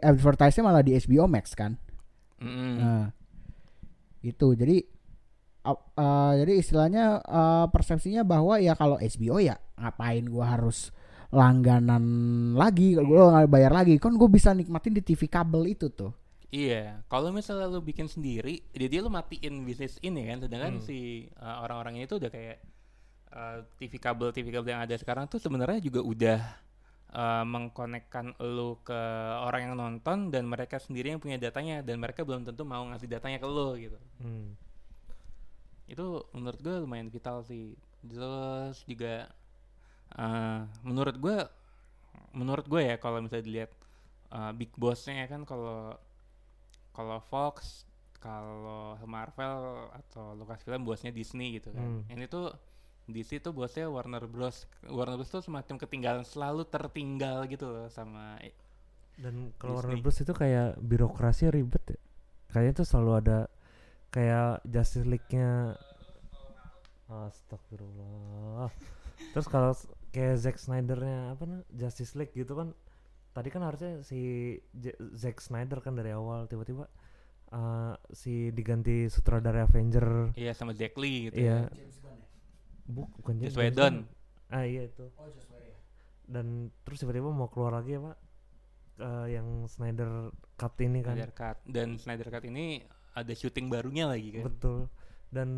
[0.00, 1.76] advertise-nya malah di HBO Max kan.
[2.40, 2.74] Mm-mm.
[2.80, 3.12] Nah,
[4.24, 4.80] itu jadi
[5.62, 10.92] ap- uh, jadi istilahnya uh, persepsinya bahwa ya kalau HBO ya ngapain gua harus
[11.30, 12.04] langganan
[12.54, 16.12] lagi gua nggak bayar lagi kan gue bisa nikmatin di TV kabel itu tuh
[16.50, 20.82] Iya, kalau misalnya lu bikin sendiri, jadi lu matiin bisnis ini kan, sedangkan Hmm.
[20.82, 20.98] si
[21.38, 22.58] uh, orang-orangnya itu udah kayak
[23.30, 26.40] uh, TV kabel TV kabel yang ada sekarang tuh sebenarnya juga udah
[27.14, 28.98] uh, mengkonekkan lu ke
[29.46, 33.06] orang yang nonton dan mereka sendiri yang punya datanya dan mereka belum tentu mau ngasih
[33.06, 33.98] datanya ke lu gitu.
[34.18, 34.58] Hmm.
[35.90, 37.74] Itu menurut gue lumayan vital sih.
[38.06, 39.28] Terus juga
[40.14, 41.36] uh, menurut gue
[42.30, 43.72] menurut gue ya kalau misalnya dilihat
[44.30, 45.98] uh, big bossnya kan kalau
[46.94, 47.86] kalau Fox
[48.20, 52.04] kalau Marvel atau Lucasfilm bosnya Disney gitu kan.
[52.04, 52.12] Hmm.
[52.12, 52.52] Ini tuh
[53.08, 54.68] DC tuh bosnya Warner Bros.
[54.86, 58.36] Warner Bros tuh semacam ketinggalan selalu tertinggal gitu loh sama
[59.16, 59.98] Dan kalau Warner.
[60.04, 62.00] Bros itu kayak birokrasi ribet ya.
[62.52, 63.38] Kayaknya tuh selalu ada
[64.10, 65.74] kayak Justice League-nya.
[67.10, 68.70] Astagfirullah.
[69.34, 69.74] Terus kalau
[70.14, 72.74] kayak Zack Snyder-nya apa nih Justice League gitu kan
[73.30, 76.86] tadi kan harusnya si J- Zack Snyder kan dari awal tiba-tiba
[77.54, 80.34] uh, si diganti sutradara Avenger.
[80.38, 81.66] Iya sama Jack Lee gitu iya.
[81.66, 81.86] ya.
[82.86, 83.94] Bu, bukan James Whedon.
[84.50, 85.06] Ah iya itu.
[86.30, 88.30] Dan terus tiba-tiba mau keluar lagi ya pak
[89.00, 90.28] Eh, yang Snyder
[90.60, 91.16] cut ini kan.
[91.16, 91.56] Snyder Cut.
[91.64, 94.78] Dan Snyder Cut ini ada syuting barunya lagi kan betul
[95.30, 95.48] dan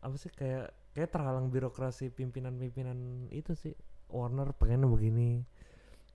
[0.00, 3.74] apa sih kayak kayak terhalang birokrasi pimpinan-pimpinan itu sih
[4.08, 5.42] Warner pengennya begini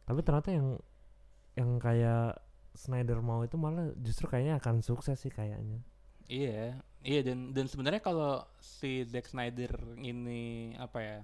[0.03, 0.77] tapi ternyata yang
[1.53, 2.37] yang kayak
[2.71, 5.81] Snyder mau itu malah justru kayaknya akan sukses sih kayaknya
[6.29, 11.19] Iya, iya dan dan sebenarnya kalau si Zack Snyder ini apa ya?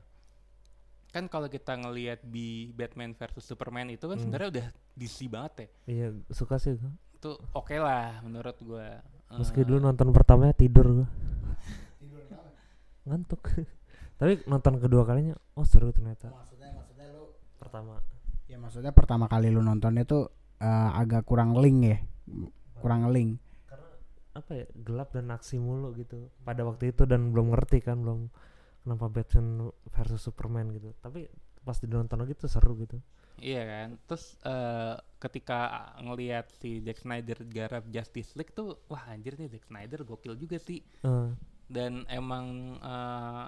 [1.13, 4.25] Kan kalau kita ngelihat di Batman versus Superman itu kan Hmm.
[4.25, 5.67] sebenarnya udah DC banget ya.
[5.85, 6.73] iya suka sih.
[7.13, 8.97] Itu oke lah menurut gua.
[9.33, 11.07] Meski dulu nonton pertamanya tidur gua.
[13.05, 13.41] Ngantuk.
[14.19, 16.31] Tapi nonton kedua kalinya oh seru ternyata.
[16.31, 18.01] Maksudnya maksudnya lu pertama.
[18.45, 20.29] Ya maksudnya pertama kali lu nonton itu
[20.61, 21.97] eh, agak kurang link ya?
[22.79, 23.41] Kurang link.
[24.35, 26.31] Apa ya gelap dan aksi mulu gitu.
[26.43, 28.31] Pada waktu itu dan belum ngerti kan belum
[28.85, 30.93] kenapa Batman versus Superman gitu.
[31.01, 31.27] Tapi
[31.65, 33.01] pas ditonton lagi tuh seru gitu
[33.37, 33.89] Iya kan.
[34.05, 35.59] Terus eh, ketika
[35.97, 40.55] ngelihat si Zack Snyder garap Justice League tuh wah anjir nih Zack Snyder gokil juga
[40.55, 40.79] sih.
[41.01, 41.29] Eh,
[41.67, 42.45] dan emang
[42.77, 43.47] eh,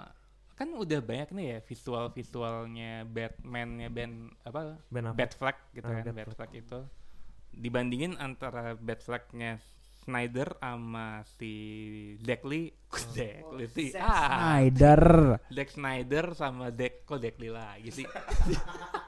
[0.52, 5.18] kan udah banyak nih ya visual visualnya Batman-nya Ben apa Ben Affleck.
[5.18, 6.26] Batfleck gitu Ah, kan Batfleck.
[6.26, 6.80] Batfleck itu.
[7.48, 9.62] Dibandingin antara Batfleck-nya
[10.02, 11.52] Snyder sama si
[12.18, 12.72] Zack Lee
[13.12, 13.92] Zack Lee sih?
[13.94, 14.56] Ah.
[14.58, 15.02] Snyder.
[15.46, 18.06] Zack Snyder sama Zack kok Zack Lee lagi sih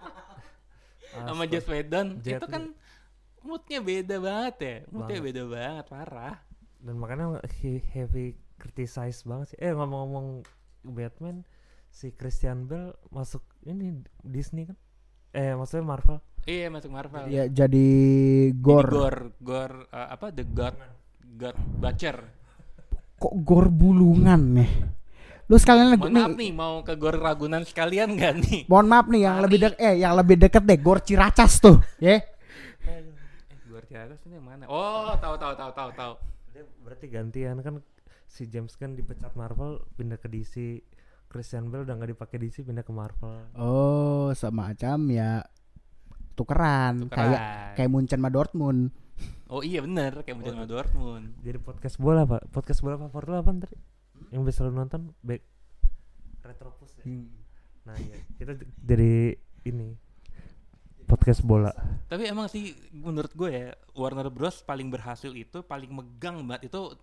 [1.12, 1.42] sama.
[1.46, 2.62] Joss Whedon Jet itu kan
[3.40, 4.77] moodnya beda banget ya.
[4.88, 5.27] Moodnya Banget.
[5.27, 6.37] beda banget parah.
[6.79, 7.25] Dan makanya
[7.61, 9.59] he- heavy criticize banget sih.
[9.59, 10.44] Eh ngomong-ngomong
[10.83, 11.44] Batman
[11.88, 14.77] si Christian Bale masuk ini Disney kan?
[15.31, 16.18] Eh maksudnya Marvel.
[16.42, 17.29] Iya masuk Marvel.
[17.29, 17.87] Ya jadi Jadi
[18.57, 20.33] gor Gore, Gore, uh, apa?
[20.33, 20.77] The God,
[21.37, 22.16] God Butcher.
[23.14, 24.73] kok gor bulungan nih
[25.51, 28.61] lu sekalian Mohon maaf nih, mau ke Gore Ragunan sekalian nggak nih?
[28.65, 29.45] mohon maaf nih yang Mari.
[29.45, 32.23] lebih dek eh yang lebih deket deh gor Ciracas tuh ya
[32.81, 33.01] Eh,
[33.67, 34.65] Gore Ciracas ini yang mana?
[34.65, 36.13] Oh, tahu tahu tahu tahu tahu.
[36.81, 37.83] berarti gantian kan
[38.25, 40.79] si James Gunn dipecat Marvel pindah ke DC
[41.27, 45.43] Christian Bale udah nggak dipakai DC pindah ke Marvel oh semacam ya
[46.33, 47.75] tukeran, kayak Tukeran.
[47.75, 48.95] kayak Munchen sama Dortmund
[49.47, 51.27] Oh iya bener, kayak Munchen sama Dortmund.
[51.39, 53.77] jadi podcast bola pak podcast bola favorit lu apa tadi
[54.28, 55.40] yang bisa lu nonton back
[56.40, 57.04] retropus ya
[57.83, 59.96] nah iya kita jadi ini
[61.04, 61.72] podcast bola
[62.06, 66.94] Tapi emang sih menurut gue ya Warner Bros paling berhasil itu paling megang banget itu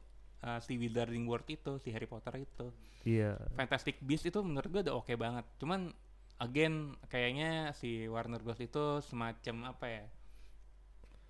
[0.44, 2.72] uh, si Wizarding World itu si Harry Potter itu.
[3.04, 5.44] iya Fantastic Beasts itu menurut gue udah oke banget.
[5.60, 5.92] Cuman
[6.40, 10.06] again kayaknya si Warner Bros itu semacam apa ya?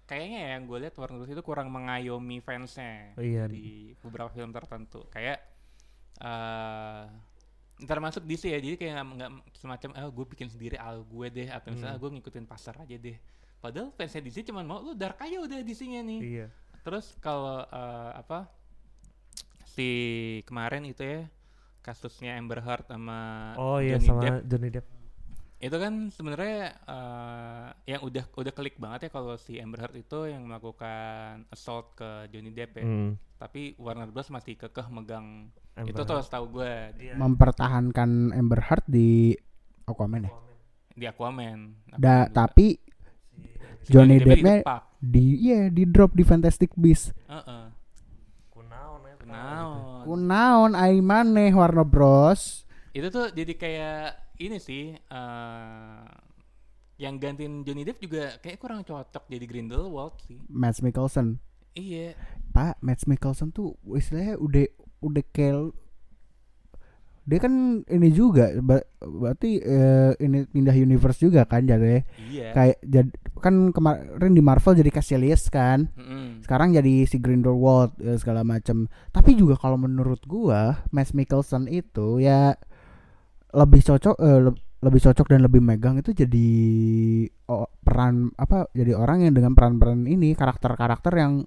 [0.06, 3.50] Kayaknya ya yang gue lihat Warner Bros itu kurang mengayomi fansnya Oh iya.
[3.50, 5.02] di beberapa film tertentu.
[5.10, 5.42] Kayak
[6.18, 7.06] eh
[7.78, 11.70] termasuk DC ya, jadi kayak nggak semacam ah gue bikin sendiri al gue deh atau
[11.70, 12.04] misalnya Hmm.
[12.04, 13.18] gue ngikutin pasar aja deh.
[13.58, 16.20] Padahal fansnya DC cuman mau lu dark aja udah DC-nya nih.
[16.22, 16.48] iya
[16.82, 18.50] Terus kalau eh, apa
[19.68, 19.90] si
[20.46, 21.22] kemarin itu ya
[21.82, 24.88] kasusnya Amber Heard sama oh iya Johnny sama Depp Johnny Depp
[25.58, 30.26] itu kan sebenarnya eh, yang udah udah klik banget ya kalau si Amber Heard itu
[30.26, 32.86] yang melakukan assault ke Johnny Depp ya.
[32.86, 37.18] Hmm, Tapi Warner Bros masih kekeh megang Amber itu tuh setahu gue Iya.
[37.18, 39.34] mempertahankan Amber Heard di
[39.84, 40.34] Aquaman ya
[40.94, 41.58] di Aquaman.
[41.88, 42.34] da, Aquaman juga.
[42.34, 42.68] tapi
[43.82, 47.66] Si Johnny Depp-nya Depp-nya di ya di drop di Fantastic Beasts Heeh.
[48.50, 50.02] kunaon ya Kunaon.
[50.04, 56.06] kunaon ai maneh Warner Bros itu tuh jadi kayak ini sih eh
[56.98, 60.42] yang gantiin Johnny Depp juga kayak kurang cocok jadi Grindelwald sih.
[60.48, 61.38] Matt Mikkelsen
[61.74, 62.18] Iya.
[62.50, 64.66] Pak Matt Mikkelsen tuh istilahnya udah
[65.00, 65.78] udah kayak
[67.22, 67.54] dia kan
[67.86, 72.56] ini juga ber- berarti eh, ini pindah universe juga kan jadinya Iya.
[72.56, 76.42] kayak jadi kan kemarin di Marvel jadi Cassius kan Mm-mm.
[76.42, 82.18] sekarang jadi si Grindelwald eh, segala macam tapi juga kalau menurut gua Matt Mikkelsen itu
[82.18, 82.56] ya
[83.54, 86.48] lebih cocok eh, le- lebih cocok dan lebih megang itu jadi
[87.48, 91.42] oh, peran apa jadi orang yang dengan peran-peran ini karakter-karakter yang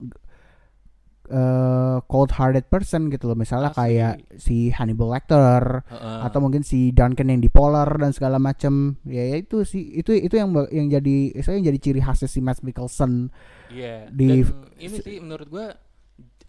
[1.30, 3.78] eh, cold hearted person gitu loh misalnya Asli.
[3.78, 6.18] kayak si Hannibal Lecter Heeh.
[6.26, 10.34] atau mungkin si Duncan yang bipolar dan segala macam ya, ya itu sih itu itu
[10.34, 13.30] yang yang jadi saya yang jadi ciri khasnya si Matt Mikkelsen
[13.70, 14.10] Iya.
[14.10, 15.70] di- Dan ini sih menurut gua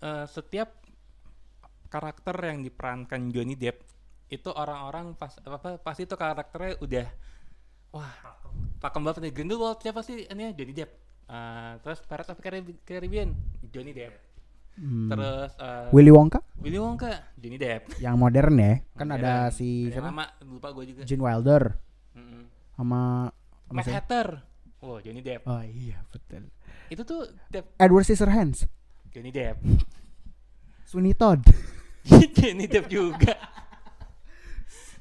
[0.01, 0.81] eh, setiap
[1.85, 3.85] karakter yang diperankan Johnny Depp
[4.32, 7.05] itu orang-orang pas apa pasti itu karakternya udah
[7.91, 8.11] wah
[8.79, 9.03] pakem.
[9.03, 9.34] banget nih.
[9.36, 10.23] Grindelwald siapa sih?
[10.23, 10.51] Ini ya?
[10.55, 10.91] Johnny Depp.
[11.27, 12.39] Eh, terus Pirates of
[12.88, 13.36] Caribbean
[13.67, 14.15] Johnny Depp.
[14.71, 15.11] Hmm.
[15.11, 16.39] terus eh, Willy Wonka?
[16.63, 17.99] Willy Wonka Johnny Depp.
[17.99, 18.73] Yang modern ya?
[18.95, 19.55] Kan ada Modern.
[19.59, 20.07] si yang siapa?
[20.15, 21.01] lama lupa gue juga.
[21.03, 21.63] Gene Wilder.
[22.79, 23.32] Sama
[23.84, 23.95] siapa?
[23.99, 24.27] Hatter.
[24.79, 25.43] Oh Johnny Depp.
[25.43, 26.47] Oh iya betul.
[26.88, 27.75] Itu tuh Depp.
[27.75, 28.63] Edward Scissorhands.
[29.11, 29.59] Johnny Depp.
[30.88, 31.43] Sweeney Todd.
[32.39, 33.36] Johnny Depp juga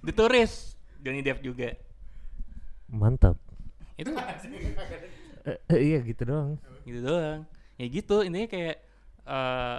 [0.00, 1.72] The Tourist Johnny Depp juga
[2.86, 3.36] Mantap.
[3.94, 4.10] itu
[5.46, 6.56] eh, iya gitu doang.
[6.82, 7.44] gitu doang
[7.76, 8.76] ya gitu intinya kayak
[9.22, 9.78] eh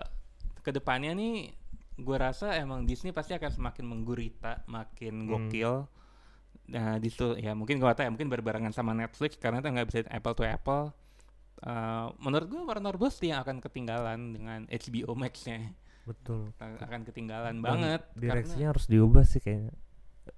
[0.60, 1.50] ke depannya nih
[1.98, 5.30] gue rasa emang Disney pasti akan semakin menggurita makin Hmm.
[5.50, 5.86] gokil
[6.68, 9.88] nah di situ ya mungkin gue tahu ya mungkin berbarengan sama Netflix karena itu nggak
[9.88, 10.94] bisa apple to apple
[11.62, 15.70] Eh, menurut gue Warner Bros yang akan ketinggalan dengan HBO Max-nya
[16.10, 16.50] Betul.
[16.58, 19.70] akan ketinggalan Dan banget Direksinya harus diubah sih kayaknya.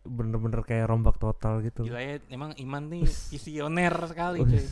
[0.02, 1.84] Bener-bener kayak rombak total gitu.
[1.84, 4.66] gila ya emang Iman nih visioner sekali cuy.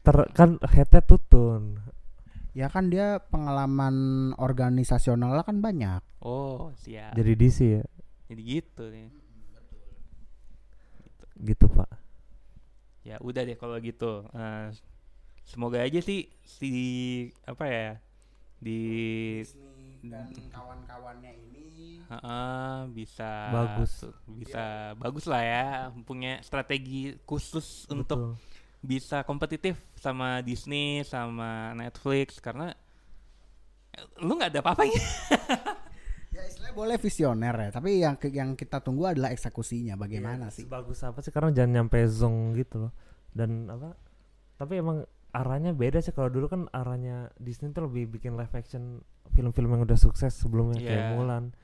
[0.00, 1.80] Ter kan headnya tutun.
[2.50, 3.94] ya kan dia pengalaman
[4.34, 7.84] organisasionalnya kan banyak oh siap Jadi DC ya.
[8.26, 9.06] jadi gitu nih
[11.36, 11.88] Gitu, Pak.
[13.00, 14.66] ya udah deh kalau gitu Eh,
[15.42, 16.70] semoga aja sih si
[17.42, 17.88] apa ya
[18.58, 18.80] di
[20.02, 21.49] dan kawan-kawannya ini
[22.10, 23.92] Heeh, bisa Bagus.
[24.26, 25.66] bisa bagus lah ya
[26.02, 28.34] punya strategi khusus untuk Betul.
[28.82, 32.74] bisa kompetitif sama Disney sama Netflix karena
[33.90, 34.98] eh, lu nggak ada apa-apanya
[36.30, 40.54] ya istilahnya boleh visioner ya tapi yang ke- yang kita tunggu adalah eksekusinya bagaimana Iya,
[40.56, 42.92] sih Bagus apa sih karena jangan nyampe zong gitu loh.
[43.30, 43.94] Dan apa?
[44.56, 48.98] Tapi emang arahnya beda sih kalau dulu kan arahnya Disney tuh lebih bikin live action
[49.30, 51.10] film-film yang udah sukses sebelumnya kayak Iya.
[51.14, 51.54] Mulan,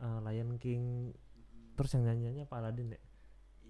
[0.00, 1.12] eh, Lion King,
[1.72, 3.00] terus yang nyanyiannya apa Aladdin ya?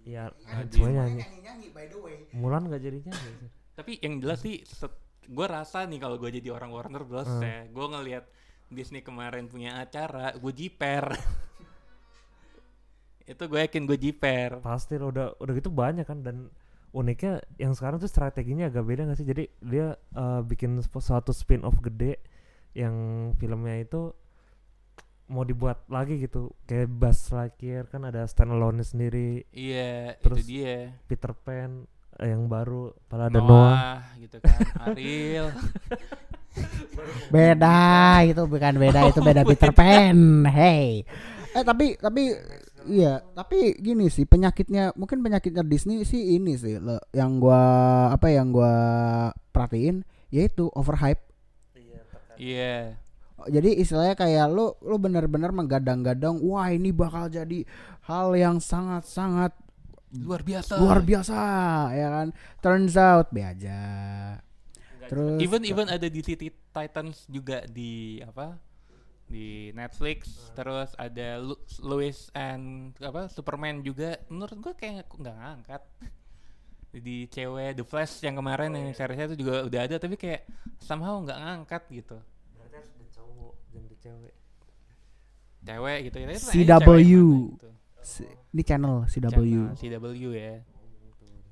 [0.01, 0.72] Iya, Aladdin.
[0.72, 1.22] semuanya nyanyi.
[1.39, 3.33] nyanyi by the way Mulan gak jadi nyanyi
[3.70, 4.61] tapi yang jelas sih
[5.22, 7.41] gue rasa nih kalau gue jadi orang Warner Bros Hmm.
[7.41, 8.24] ya gue ngelihat
[8.66, 11.12] Disney kemarin punya acara gue jiper
[13.26, 16.49] itu gue yakin gue jiper Pasti lo udah udah gitu banyak kan dan
[16.91, 19.24] uniknya yang sekarang tuh strateginya agak beda gak sih?
[19.24, 22.18] Jadi dia eh, bikin suatu spin off gede
[22.74, 22.95] yang
[23.37, 24.11] filmnya itu
[25.31, 26.51] mau dibuat lagi gitu.
[26.66, 29.47] Kayak Buzz Lightyear kan ada standalone sendiri.
[29.51, 30.91] Iya Terus- itu dia.
[31.07, 31.87] Peter Pan
[32.18, 33.99] eh, yang baru pada ada Noah Noah.
[34.18, 34.59] gitu kan.
[34.85, 35.49] Ariel.
[37.31, 37.78] Beda
[38.26, 40.18] itu bukan beda itu beda Peter Pan.
[40.45, 41.07] Hey.
[41.51, 42.35] Eh tapi tapi
[42.87, 47.62] iya tapi gini sih penyakitnya mungkin penyakitnya Disney sih ini sih le- yang gua
[48.11, 48.74] apa yang gua
[49.51, 51.22] perhatiin yaitu overhype.
[52.35, 52.99] Iya
[53.49, 57.64] jadi istilahnya kayak lu lu benar-benar menggadang-gadang wah ini bakal jadi
[58.05, 59.55] hal yang sangat-sangat
[60.18, 60.72] luar biasa.
[60.82, 61.38] luar biasa
[61.95, 62.28] ya kan?
[62.59, 63.80] Turns out be aja.
[65.07, 68.59] Terus even even ada di City Titans juga di apa
[69.30, 70.51] di Netflix.
[70.59, 74.18] Terus ada Lu- Lois and apa Superman juga.
[74.26, 75.82] Menurut gua kayak nggak ngangkat.
[76.91, 80.43] Di cewek The Flash yang kemarin yang seriesnya itu juga udah ada tapi kayak
[80.82, 82.18] somehow nggak ngangkat gitu
[82.59, 84.34] berarti harus ada cowok jangan cewek.
[85.61, 86.80] Cewek gitu ya CW.
[86.80, 87.01] mana
[87.53, 87.68] gitu.
[88.01, 90.55] Si- ini channel CW Channel CW ya.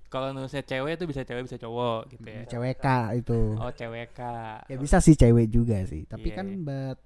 [0.09, 2.42] Kalau nulisnya cewek itu bisa cewek bisa cowok gitu ya.
[2.49, 2.86] Cewek K
[3.20, 3.40] itu.
[3.61, 4.64] Oh cewek kak.
[4.72, 6.09] Ya bisa sih cewek juga sih.
[6.09, 6.36] Tapi Iya.
[6.40, 6.96] kan but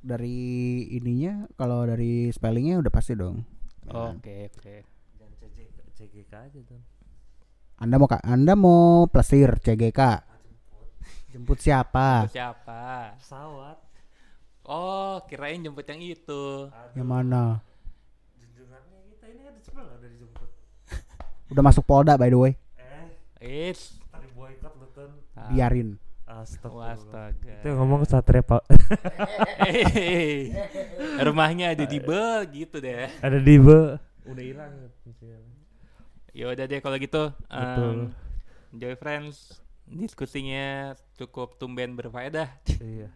[0.00, 3.42] dari ininya kalau dari spellingnya udah pasti dong.
[3.84, 4.16] Ya kan?
[4.16, 4.74] oke oke.
[5.18, 6.80] Jangan CGK, CGK aja tuh
[7.80, 8.20] anda mau kak?
[8.28, 10.00] Anda mau plesir CGK
[11.30, 12.26] jemput siapa?
[12.26, 13.14] Itu siapa?
[13.16, 13.78] Pesawat.
[14.62, 16.68] Oh kirain jemput yang itu.
[16.92, 17.42] Yang mana?
[18.36, 20.48] Junjungannya kita ini ada cepet lah udah dijemput
[21.54, 22.52] udah masuk Polda by the way.
[23.40, 23.70] Eh.
[23.70, 25.96] It's tadi boykot lu tuh Ah, biarin.
[26.30, 27.54] Astagfirullah Astaga.
[27.58, 28.62] itu ngomong satria pak.
[31.20, 33.10] Rumahnya ada di bel gitu deh.
[33.18, 33.98] ada di be.
[34.24, 34.72] Udah hilang.
[36.30, 37.34] Ya udah deh kalau gitu.
[37.50, 37.90] Betul.
[37.90, 37.98] em,
[38.70, 39.58] Joy Friends
[39.92, 42.48] diskusinya cukup tumben berfaedah.
[42.80, 43.10] iya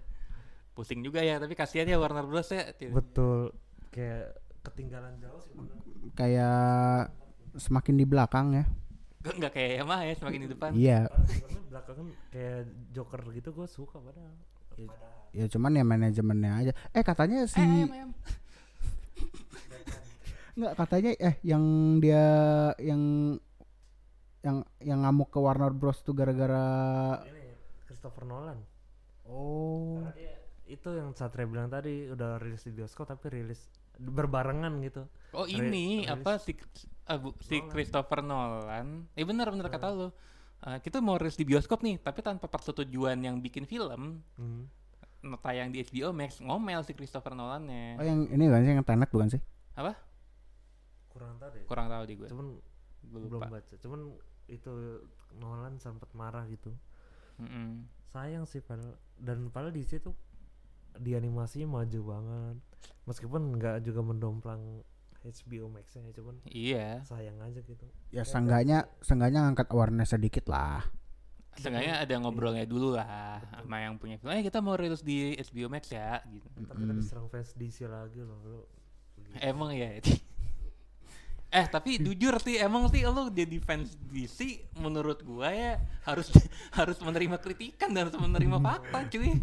[0.75, 2.75] Pusing juga ya, tapi kasihan ya Warner Bros ya.
[2.91, 3.55] betul
[3.89, 5.77] kayak ketinggalan jauh sih bener.
[6.13, 7.15] kayak
[7.55, 8.65] semakin di belakang ya
[9.21, 10.71] Gue nggak kayak Yamaha ya semakin di depan.
[10.75, 12.61] Iya, Karena belakangan kayak
[12.93, 14.37] Joker gitu gue suka padahal.
[14.77, 14.93] Ya,
[15.33, 16.73] ya cuman ya manajemennya aja.
[16.93, 18.11] Eh katanya si Eh, ayam, ayam.
[20.55, 21.65] nggak katanya eh yang
[21.99, 22.25] dia
[22.79, 23.35] yang
[24.45, 26.61] yang yang ngamuk ke Warner Bros tuh gara-gara
[27.25, 28.61] ini Christopher Nolan.
[29.25, 33.61] oh dia itu yang Satria bilang tadi udah rilis di bioskop tapi rilis
[33.95, 35.09] berbarengan gitu.
[35.31, 36.11] Oh Re- ini rilis.
[36.11, 36.53] apa si
[37.05, 37.71] ah, bu- si Nolan.
[37.71, 38.87] Christopher Nolan?
[39.13, 40.09] Eh benar benar kata lo.
[40.63, 44.69] Eh, kita mau rilis di bioskop nih, tapi tanpa persetujuan yang bikin film Hmm.
[45.39, 47.97] tayang di HBO Max ngomel si Christopher Nolannya.
[47.97, 49.41] oh yang ini kan sih yang Tenet bukan sih
[49.75, 49.97] Apa?
[51.09, 51.63] Kurang tahu deh.
[51.65, 52.29] Kurang tahu di gue.
[52.29, 52.47] Cuman
[53.05, 53.75] belum baca.
[53.79, 54.01] Cuman
[54.47, 55.01] itu
[55.35, 56.71] Nolan sempat marah gitu.
[57.39, 57.89] Mm-mm.
[58.11, 60.15] Sayang sih padahal dan padahal di situ
[60.95, 62.57] di animasinya maju banget.
[63.05, 64.85] Meskipun nggak juga mendomplang
[65.25, 67.01] HBO Max-nya cuman Iya.
[67.03, 67.89] sayang aja gitu.
[68.13, 70.85] ya seenggaknya seenggaknya ngangkat awareness sedikit lah
[71.57, 74.35] Seenggaknya ada ngobrolnya dulu lah sama yang punya film.
[74.37, 76.45] Eh kita mau rilis di HBO Max ya gitu.
[76.61, 78.61] Ntar kita diserang fans DC lagi loh lu.
[79.39, 79.97] Emang ya.
[81.55, 86.27] eh tapi jujur sih emang sih lo jadi fans DC menurut gua ya harus
[86.79, 89.39] harus menerima kritikan dan harus menerima fakta cuy.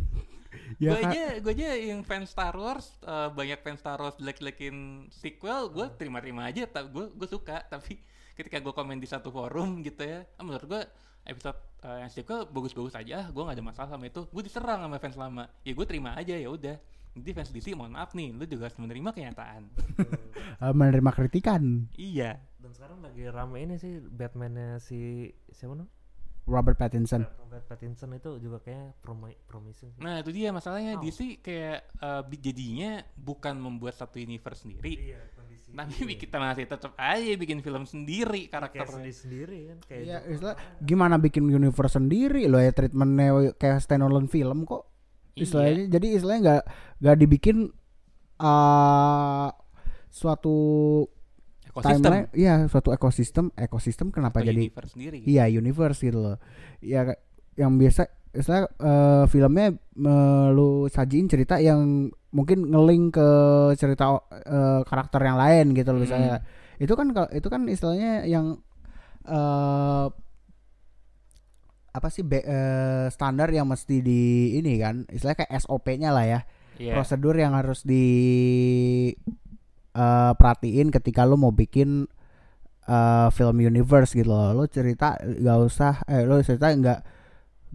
[0.79, 5.07] Ya, gue aja gue aja yang fans Star Wars eh, banyak fans Star Wars jelek-jelekin
[5.07, 7.63] sequel gue terima-terima aja tapi gue gue suka.
[7.71, 7.95] Tapi
[8.35, 10.81] ketika gue komen di satu forum gitu ya ah, menurut gue
[11.23, 11.55] episode
[11.87, 14.27] eh, yang sequel bagus-bagus aja gue gak ada masalah sama itu.
[14.27, 15.47] Gue diserang sama fans lama.
[15.63, 16.75] Ya gue terima aja ya udah
[17.13, 19.63] jadi fans DC mohon maaf nih lu juga harus menerima kenyataan
[20.59, 25.89] Eh, menerima kritikan iya Dan sekarang lagi rame ini sih Batman-nya si siapa namanya?
[26.43, 29.99] Robert Pattinson Robert Pattinson itu juga kayak promi promising sih.
[29.99, 31.01] nah itu dia masalahnya Oh.
[31.01, 31.85] DC kayak
[32.23, 35.69] bi- jadinya bukan membuat satu universe sendiri Iya, kondisi.
[35.71, 40.17] tapi kita masih tetap aja bikin film sendiri kayak karakter sendiri sendiri kan kayak Iya,
[40.19, 40.31] Joker.
[40.31, 44.90] istilah gimana bikin universe sendiri loh ya treatmentnya kayak standalone film kok.
[45.33, 45.43] Iya.
[45.47, 46.63] Istilahnya jadi istilahnya nggak
[47.01, 47.57] nggak dibikin
[48.39, 49.47] uh,
[50.11, 50.55] suatu
[51.71, 56.37] ekosistem timeline, iya suatu ekosistem, ekosistem kenapa atau jadi universe sendiri iya universe gitu loh.
[56.83, 57.15] Ya
[57.55, 63.27] yang biasa istilah eh, filmnya eh, lu sajiin cerita yang mungkin ngeling ke
[63.75, 66.07] cerita eh, karakter yang lain gitu loh Hmm.
[66.07, 66.35] misalnya.
[66.75, 68.59] Itu kan kalau itu kan istilahnya yang
[69.23, 70.05] eh
[71.91, 76.41] apa sih be- eh, standar yang mesti di ini kan istilahnya kayak SOP-nya lah ya.
[76.81, 76.97] Iya.
[76.97, 78.05] prosedur yang harus di
[79.93, 82.07] eh, perhatiin ketika lo mau bikin
[82.87, 84.55] eh, film universe gitu loh.
[84.55, 86.99] Lo cerita gak usah eh lo cerita nggak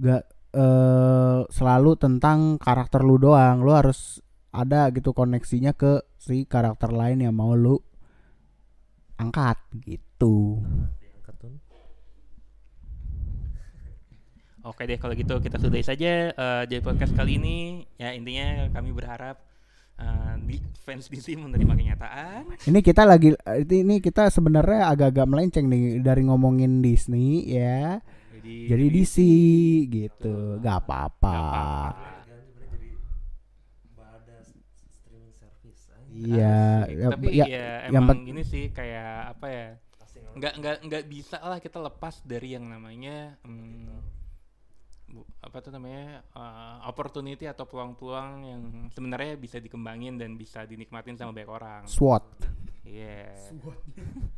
[0.00, 0.22] nggak
[0.56, 3.62] eh, selalu tentang karakter lu doang.
[3.62, 4.24] Lo harus
[4.56, 7.76] ada gitu koneksinya ke si karakter lain yang mau lu
[9.20, 10.60] angkat gitu
[11.00, 11.54] diangkat tuh.
[14.66, 17.86] Oke deh kalau gitu kita sudahi saja eh, jadi podcast kali ini.
[18.02, 19.38] Ya intinya kami berharap
[20.02, 22.50] eh, di fans DC menerima kenyataan.
[22.66, 23.30] ini kita lagi
[23.70, 28.02] ini kita sebenarnya agak-agak melenceng nih dari ngomongin Disney ya.
[28.34, 29.16] Jadi, jadi DC
[29.86, 30.58] gitu.
[30.58, 31.38] Gak apa-apa.
[31.38, 32.16] Aja.
[36.16, 39.68] iya ya, tapi ya, ya, yang emang pet- ini sih kayak apa ya
[40.36, 44.15] nggak nggak nggak bisa lah kita lepas dari yang namanya hmm,
[45.38, 51.30] apa tuh namanya eh, opportunity atau peluang-peluang yang sebenarnya bisa dikembangin dan bisa dinikmatin sama
[51.32, 51.82] banyak orang.
[51.86, 52.24] SWOT
[52.86, 53.34] Iya.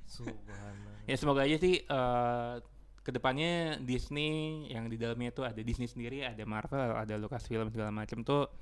[0.08, 1.04] subhanallah.
[1.04, 2.54] Ya semoga aja sih eh
[3.00, 7.88] ke depannya Disney yang di dalamnya itu ada Disney sendiri, ada Marvel, ada Lucasfilm segala
[7.88, 8.52] macam tuh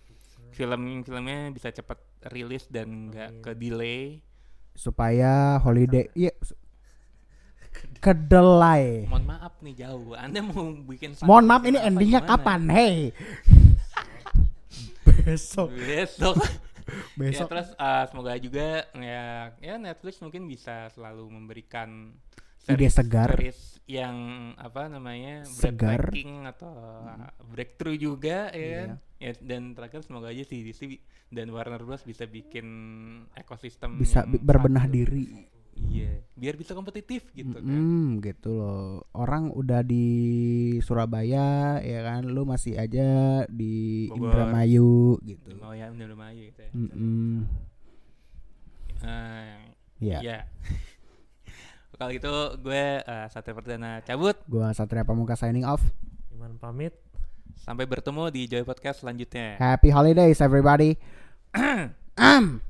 [0.54, 1.98] film-filmnya bisa cepat
[2.30, 4.22] rilis dan nggak ke delay.
[4.76, 6.28] supaya holiday iya
[7.98, 10.12] kedelai Mohon maaf nih jauh.
[10.14, 12.30] Anda mau bikin mohon maaf ini endingnya gimana?
[12.36, 12.94] kapan hei
[15.26, 16.36] besok Besok.
[16.86, 22.14] ya besok terus eh, semoga juga ya ya Netflix mungkin bisa selalu memberikan
[22.66, 23.30] Ide segar.
[23.34, 24.14] series yang
[24.58, 26.10] apa namanya Segar.
[26.50, 26.74] atau
[27.46, 28.98] breakthrough juga ya, kan?
[29.22, 29.30] Iya.
[29.30, 30.98] ya dan terakhir semoga aja si DC
[31.30, 32.66] dan Warner Bros bisa bikin
[33.38, 35.46] ekosistem bisa berbenah diri
[35.76, 37.64] iya biar bisa kompetitif gitu kan.
[37.64, 39.04] Mm, gitu loh.
[39.16, 40.04] Orang udah di
[40.84, 42.28] Surabaya ya kan?
[42.28, 44.36] Lu masih aja di Bogor.
[44.36, 45.56] Indramayu gitu.
[45.56, 46.70] Mau ya udah lumayan gitu ya.
[46.76, 47.48] Mm-mm.
[49.06, 49.60] Eh,
[50.00, 50.38] ya ya
[52.00, 54.36] kalau gitu gue eh, Satria Perdana cabut.
[54.44, 55.80] Gua Satria Pamuka signing off.
[56.32, 56.92] Iman pamit.
[57.56, 59.56] sampai bertemu di Joy Podcast selanjutnya.
[59.56, 61.00] Happy holidays everybody.
[62.20, 62.60] Am.